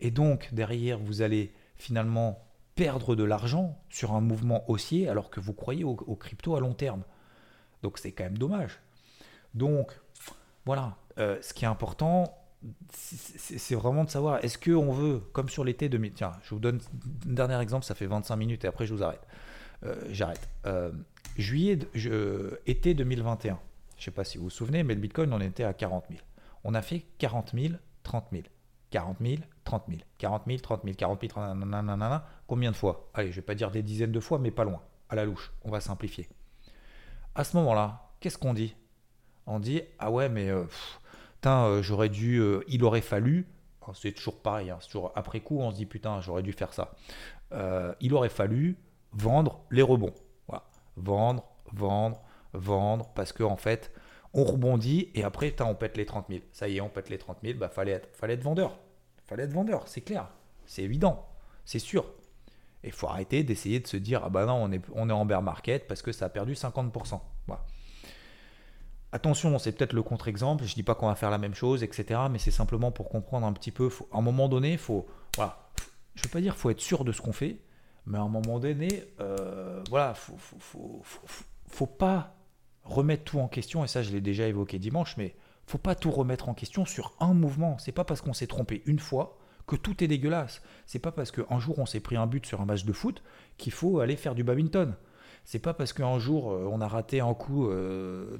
Et 0.00 0.10
donc, 0.10 0.52
derrière, 0.52 0.98
vous 0.98 1.22
allez 1.22 1.54
finalement 1.76 2.38
perdre 2.74 3.14
de 3.14 3.24
l'argent 3.24 3.78
sur 3.88 4.12
un 4.12 4.20
mouvement 4.20 4.68
haussier 4.70 5.08
alors 5.08 5.30
que 5.30 5.40
vous 5.40 5.52
croyez 5.52 5.84
au, 5.84 5.94
crypto 6.16 6.56
à 6.56 6.60
long 6.60 6.74
terme. 6.74 7.02
Donc 7.82 7.98
c'est 7.98 8.12
quand 8.12 8.24
même 8.24 8.38
dommage. 8.38 8.80
Donc 9.54 9.98
voilà, 10.64 10.96
euh, 11.18 11.38
ce 11.42 11.52
qui 11.52 11.64
est 11.64 11.68
important, 11.68 12.38
c'est 12.90 13.74
vraiment 13.74 14.04
de 14.04 14.10
savoir, 14.10 14.42
est-ce 14.44 14.56
qu'on 14.56 14.92
veut, 14.92 15.20
comme 15.32 15.48
sur 15.48 15.64
l'été 15.64 15.88
2000, 15.88 16.12
tiens, 16.12 16.32
je 16.44 16.50
vous 16.50 16.60
donne 16.60 16.80
un 17.28 17.32
dernier 17.32 17.60
exemple, 17.60 17.84
ça 17.84 17.94
fait 17.94 18.06
25 18.06 18.36
minutes 18.36 18.64
et 18.64 18.68
après 18.68 18.86
je 18.86 18.94
vous 18.94 19.02
arrête. 19.02 19.26
Euh, 19.84 19.96
j'arrête. 20.10 20.48
Euh, 20.66 20.92
juillet, 21.36 21.78
été 22.66 22.94
2021, 22.94 23.58
Je 23.96 24.00
ne 24.00 24.04
sais 24.04 24.10
pas 24.12 24.24
si 24.24 24.38
vous 24.38 24.44
vous 24.44 24.50
souvenez, 24.50 24.84
mais 24.84 24.94
le 24.94 25.00
Bitcoin, 25.00 25.32
on 25.32 25.40
était 25.40 25.64
à 25.64 25.72
40 25.72 26.04
000. 26.08 26.20
On 26.64 26.74
a 26.74 26.82
fait 26.82 27.04
40 27.18 27.52
000, 27.54 27.74
30 28.04 28.26
000. 28.30 28.44
40 28.92 29.16
000, 29.20 29.36
30 29.64 29.84
000. 29.88 30.00
40 30.18 30.42
000, 30.46 30.58
30 30.60 30.82
000, 30.84 30.94
40 30.96 31.20
000, 31.20 31.28
30 31.28 31.58
000, 31.58 31.66
nanana. 31.66 32.24
De 32.56 32.72
fois 32.72 33.08
Allez, 33.14 33.30
je 33.30 33.36
vais 33.36 33.42
pas 33.42 33.54
dire 33.54 33.70
des 33.70 33.82
dizaines 33.82 34.12
de 34.12 34.20
fois, 34.20 34.38
mais 34.38 34.50
pas 34.50 34.64
loin. 34.64 34.82
À 35.08 35.14
la 35.14 35.24
louche. 35.24 35.52
On 35.64 35.70
va 35.70 35.80
simplifier. 35.80 36.28
À 37.34 37.44
ce 37.44 37.56
moment-là, 37.56 38.10
qu'est-ce 38.20 38.36
qu'on 38.36 38.52
dit? 38.52 38.76
On 39.46 39.58
dit 39.58 39.82
Ah 39.98 40.10
ouais, 40.10 40.28
mais 40.28 40.50
euh, 40.50 40.64
putain, 41.34 41.64
euh, 41.64 41.82
j'aurais 41.82 42.10
dû. 42.10 42.38
Euh, 42.40 42.62
il 42.68 42.84
aurait 42.84 43.00
fallu. 43.00 43.46
C'est 43.94 44.12
toujours 44.12 44.40
pareil. 44.40 44.70
Hein, 44.70 44.78
toujours 44.84 45.12
après 45.14 45.40
coup, 45.40 45.60
on 45.60 45.70
se 45.70 45.76
dit 45.76 45.86
Putain, 45.86 46.20
j'aurais 46.20 46.42
dû 46.42 46.52
faire 46.52 46.74
ça. 46.74 46.94
il 48.00 48.14
aurait 48.14 48.28
fallu 48.28 48.76
vendre 49.12 49.60
les 49.70 49.82
rebonds. 49.82 50.14
Vendre, 50.96 51.44
vendre, 51.72 52.20
vendre. 52.52 53.08
Parce 53.14 53.32
qu'en 53.32 53.52
en 53.52 53.56
fait, 53.56 53.92
on 54.34 54.44
rebondit 54.44 55.10
et 55.14 55.24
après, 55.24 55.54
on 55.62 55.74
pète 55.74 55.96
les 55.96 56.04
30 56.04 56.26
000. 56.28 56.40
Ça 56.52 56.68
y 56.68 56.76
est, 56.76 56.80
on 56.82 56.90
pète 56.90 57.08
les 57.08 57.16
30 57.16 57.38
000. 57.42 57.58
Bah, 57.58 57.70
fallait 57.70 57.92
être, 57.92 58.14
fallait 58.14 58.34
être 58.34 58.42
vendeur. 58.42 58.78
Fallait 59.24 59.44
être 59.44 59.52
vendeur, 59.52 59.88
c'est 59.88 60.02
clair. 60.02 60.28
C'est 60.66 60.82
évident. 60.82 61.26
C'est 61.64 61.78
sûr. 61.78 62.04
Et 62.84 62.88
il 62.88 62.92
faut 62.92 63.08
arrêter 63.08 63.44
d'essayer 63.44 63.80
de 63.80 63.86
se 63.86 63.96
dire, 63.96 64.22
ah 64.24 64.28
bah 64.28 64.44
non, 64.44 64.54
on 64.54 64.72
est, 64.72 64.82
on 64.94 65.08
est 65.08 65.12
en 65.12 65.24
bear 65.24 65.42
market 65.42 65.86
parce 65.86 66.02
que 66.02 66.12
ça 66.12 66.26
a 66.26 66.28
perdu 66.28 66.54
50%. 66.54 67.20
Voilà. 67.46 67.64
Attention, 69.12 69.58
c'est 69.58 69.72
peut-être 69.72 69.92
le 69.92 70.02
contre-exemple, 70.02 70.64
je 70.64 70.70
ne 70.70 70.74
dis 70.74 70.82
pas 70.82 70.94
qu'on 70.94 71.06
va 71.06 71.14
faire 71.14 71.30
la 71.30 71.38
même 71.38 71.54
chose, 71.54 71.82
etc. 71.82 72.20
Mais 72.30 72.38
c'est 72.38 72.50
simplement 72.50 72.90
pour 72.90 73.10
comprendre 73.10 73.46
un 73.46 73.52
petit 73.52 73.70
peu. 73.70 73.90
à 74.10 74.18
un 74.18 74.22
moment 74.22 74.48
donné, 74.48 74.78
faut, 74.78 75.06
voilà, 75.36 75.70
je 76.14 76.22
ne 76.22 76.24
veux 76.24 76.30
pas 76.30 76.40
dire 76.40 76.56
faut 76.56 76.70
être 76.70 76.80
sûr 76.80 77.04
de 77.04 77.12
ce 77.12 77.20
qu'on 77.20 77.32
fait, 77.32 77.58
mais 78.06 78.16
à 78.16 78.22
un 78.22 78.28
moment 78.28 78.58
donné, 78.58 79.04
euh, 79.20 79.82
voilà, 79.90 80.14
faut, 80.14 80.36
faut, 80.38 81.02
faut, 81.68 81.86
pas 81.86 82.34
remettre 82.84 83.24
tout 83.24 83.38
en 83.38 83.48
question. 83.48 83.84
Et 83.84 83.86
ça, 83.86 84.02
je 84.02 84.10
l'ai 84.12 84.22
déjà 84.22 84.48
évoqué 84.48 84.78
dimanche, 84.78 85.18
mais 85.18 85.36
faut 85.66 85.78
pas 85.78 85.94
tout 85.94 86.10
remettre 86.10 86.48
en 86.48 86.54
question 86.54 86.86
sur 86.86 87.14
un 87.20 87.34
mouvement. 87.34 87.76
C'est 87.78 87.92
pas 87.92 88.04
parce 88.04 88.22
qu'on 88.22 88.32
s'est 88.32 88.46
trompé 88.46 88.82
une 88.86 88.98
fois 88.98 89.38
que 89.72 89.76
tout 89.76 90.04
est 90.04 90.06
dégueulasse. 90.08 90.60
C'est 90.84 90.98
pas 90.98 91.12
parce 91.12 91.30
qu'un 91.30 91.58
jour 91.58 91.78
on 91.78 91.86
s'est 91.86 92.00
pris 92.00 92.16
un 92.16 92.26
but 92.26 92.44
sur 92.44 92.60
un 92.60 92.66
match 92.66 92.84
de 92.84 92.92
foot 92.92 93.22
qu'il 93.56 93.72
faut 93.72 94.00
aller 94.00 94.16
faire 94.16 94.34
du 94.34 94.44
badminton. 94.44 94.94
C'est 95.44 95.60
pas 95.60 95.72
parce 95.72 95.94
qu'un 95.94 96.18
jour 96.18 96.52
euh, 96.52 96.68
on 96.70 96.82
a 96.82 96.88
raté 96.88 97.20
un 97.20 97.32
coup, 97.32 97.68
euh, 97.68 98.36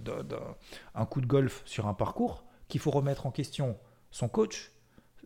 un 0.95 1.07
coup 1.07 1.23
de 1.23 1.27
golf 1.27 1.63
sur 1.65 1.87
un 1.87 1.95
parcours 1.95 2.45
qu'il 2.69 2.81
faut 2.81 2.91
remettre 2.91 3.25
en 3.25 3.31
question 3.31 3.79
son 4.11 4.29
coach, 4.29 4.73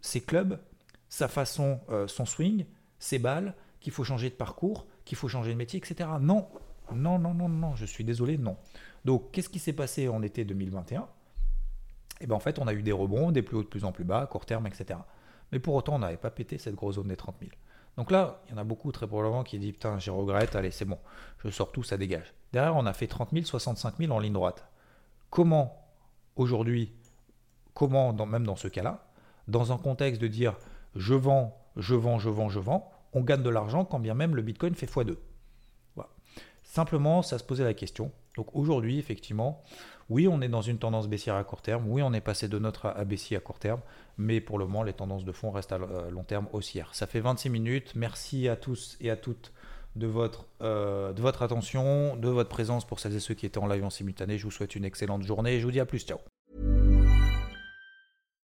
ses 0.01 0.21
clubs, 0.21 0.61
sa 1.09 1.27
façon, 1.27 1.81
euh, 1.90 2.07
son 2.07 2.25
swing, 2.25 2.66
ses 3.01 3.19
balles, 3.19 3.55
qu'il 3.81 3.92
faut 3.92 4.05
changer 4.05 4.31
de 4.31 4.37
parcours, 4.37 4.87
qu'il 5.05 5.19
faut 5.19 5.27
changer 5.27 5.53
de 5.53 5.59
métier, 5.59 5.81
etc. 5.81 6.09
Non, 6.21 6.47
non, 6.95 7.19
non, 7.19 7.35
non, 7.35 7.49
non, 7.49 7.75
je 7.75 7.85
suis 7.85 8.05
désolé, 8.05 8.38
non. 8.38 8.57
Donc, 9.05 9.33
qu'est-ce 9.33 9.49
qui 9.49 9.59
s'est 9.59 9.73
passé 9.73 10.09
en 10.09 10.23
été 10.23 10.45
2021 10.45 11.01
Et 11.01 11.05
eh 12.21 12.27
bien, 12.27 12.37
en 12.37 12.40
fait, 12.40 12.61
on 12.61 12.69
a 12.69 12.73
eu 12.73 12.83
des 12.83 12.92
rebonds, 12.92 13.33
des 13.33 13.42
plus 13.42 13.57
hauts 13.57 13.62
de 13.64 13.69
plus 13.69 13.85
en 13.85 13.90
plus 13.90 14.05
bas, 14.05 14.21
à 14.21 14.27
court 14.27 14.47
terme, 14.47 14.66
etc. 14.69 14.99
Mais 15.53 15.59
pour 15.59 15.75
autant, 15.75 15.95
on 15.95 15.99
n'avait 16.01 16.17
pas 16.17 16.31
pété 16.31 16.59
cette 16.59 16.75
grosse 16.75 16.97
zone 16.97 17.09
des 17.09 17.17
30 17.17 17.37
000. 17.41 17.51
Donc 17.97 18.11
là, 18.11 18.43
il 18.47 18.53
y 18.53 18.55
en 18.55 18.59
a 18.59 18.65
beaucoup 18.65 18.93
très 18.93 19.07
probablement 19.07 19.43
qui 19.43 19.59
disent 19.59 19.73
Putain, 19.73 19.99
j'ai 19.99 20.11
regrette, 20.11 20.55
allez, 20.55 20.71
c'est 20.71 20.85
bon, 20.85 20.99
je 21.45 21.49
sors 21.51 21.73
tout, 21.73 21.83
ça 21.83 21.97
dégage. 21.97 22.35
Derrière, 22.53 22.77
on 22.77 22.87
a 22.87 22.93
fait 22.93 23.07
30 23.07 23.31
000, 23.33 23.45
65 23.45 23.97
000 23.99 24.13
en 24.13 24.19
ligne 24.19 24.33
droite. 24.33 24.67
Comment, 25.31 25.87
aujourd'hui, 26.37 26.93
comment, 27.75 28.13
même 28.27 28.45
dans 28.45 28.57
ce 28.57 28.69
cas-là, 28.69 29.07
dans 29.49 29.73
un 29.73 29.79
contexte 29.79 30.21
de 30.21 30.29
dire 30.29 30.57
je 30.95 31.15
vends, 31.15 31.57
je 31.77 31.95
vends, 31.95 32.19
je 32.19 32.29
vends, 32.29 32.49
je 32.49 32.59
vends, 32.59 32.91
on 33.13 33.23
gagne 33.23 33.43
de 33.43 33.51
l'argent 33.51 33.85
quand 33.85 33.99
bien 33.99 34.15
même 34.15 34.35
le 34.35 34.43
Bitcoin 34.43 34.75
fait 34.75 34.87
x2 34.87 35.17
voilà. 35.17 35.36
Simplement, 36.67 37.23
ça 37.23 37.39
se 37.39 37.45
posait 37.45 37.65
la 37.65 37.75
question. 37.75 38.13
Donc 38.37 38.55
aujourd'hui, 38.55 38.99
effectivement, 38.99 39.63
oui, 40.11 40.29
on 40.29 40.41
est 40.43 40.49
dans 40.49 40.63
une 40.63 40.79
tendance 40.79 41.09
baissière 41.09 41.37
à 41.37 41.45
court 41.45 41.63
terme. 41.63 41.89
Oui, 41.89 42.03
on 42.03 42.13
est 42.13 42.21
passé 42.21 42.49
de 42.49 42.59
notre 42.59 42.87
à 42.87 43.01
à 43.01 43.41
court 43.41 43.59
terme. 43.59 43.81
Mais 44.19 44.41
pour 44.41 44.59
le 44.59 44.67
moment, 44.67 44.83
les 44.83 44.93
tendances 44.93 45.25
de 45.25 45.33
fond 45.33 45.51
restent 45.51 45.73
à 45.73 45.79
long 45.79 46.25
terme 46.25 46.49
haussières. 46.53 46.95
Ça 46.95 47.07
fait 47.07 47.21
26 47.21 47.51
minutes. 47.51 47.93
Merci 47.95 48.49
à 48.49 48.57
tous 48.57 48.97
et 49.01 49.11
à 49.11 49.17
toutes 49.17 49.53
de 49.95 50.07
votre, 50.07 50.47
euh, 50.61 51.13
de 51.13 51.23
votre 51.23 51.43
attention, 51.43 52.17
de 52.17 52.29
votre 52.29 52.51
présence 52.51 52.85
pour 52.85 53.01
celles 53.01 53.15
et 53.15 53.21
ceux 53.21 53.35
qui 53.35 53.47
étaient 53.47 53.59
en 53.59 53.67
live 53.67 53.85
en 53.85 53.91
simultané. 53.91 54.37
Je 54.37 54.45
vous 54.45 54.51
souhaite 54.51 54.77
une 54.77 54.85
excellente 54.85 55.23
journée 55.23 55.55
et 55.55 55.61
je 55.61 55.65
vous 55.65 55.73
dis 55.73 55.81
à 55.81 55.87
plus. 55.87 56.05
Ciao. 56.05 56.19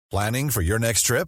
Planning 0.10 0.50
for 0.50 0.64
your 0.64 0.80
next 0.80 1.06
trip? 1.06 1.28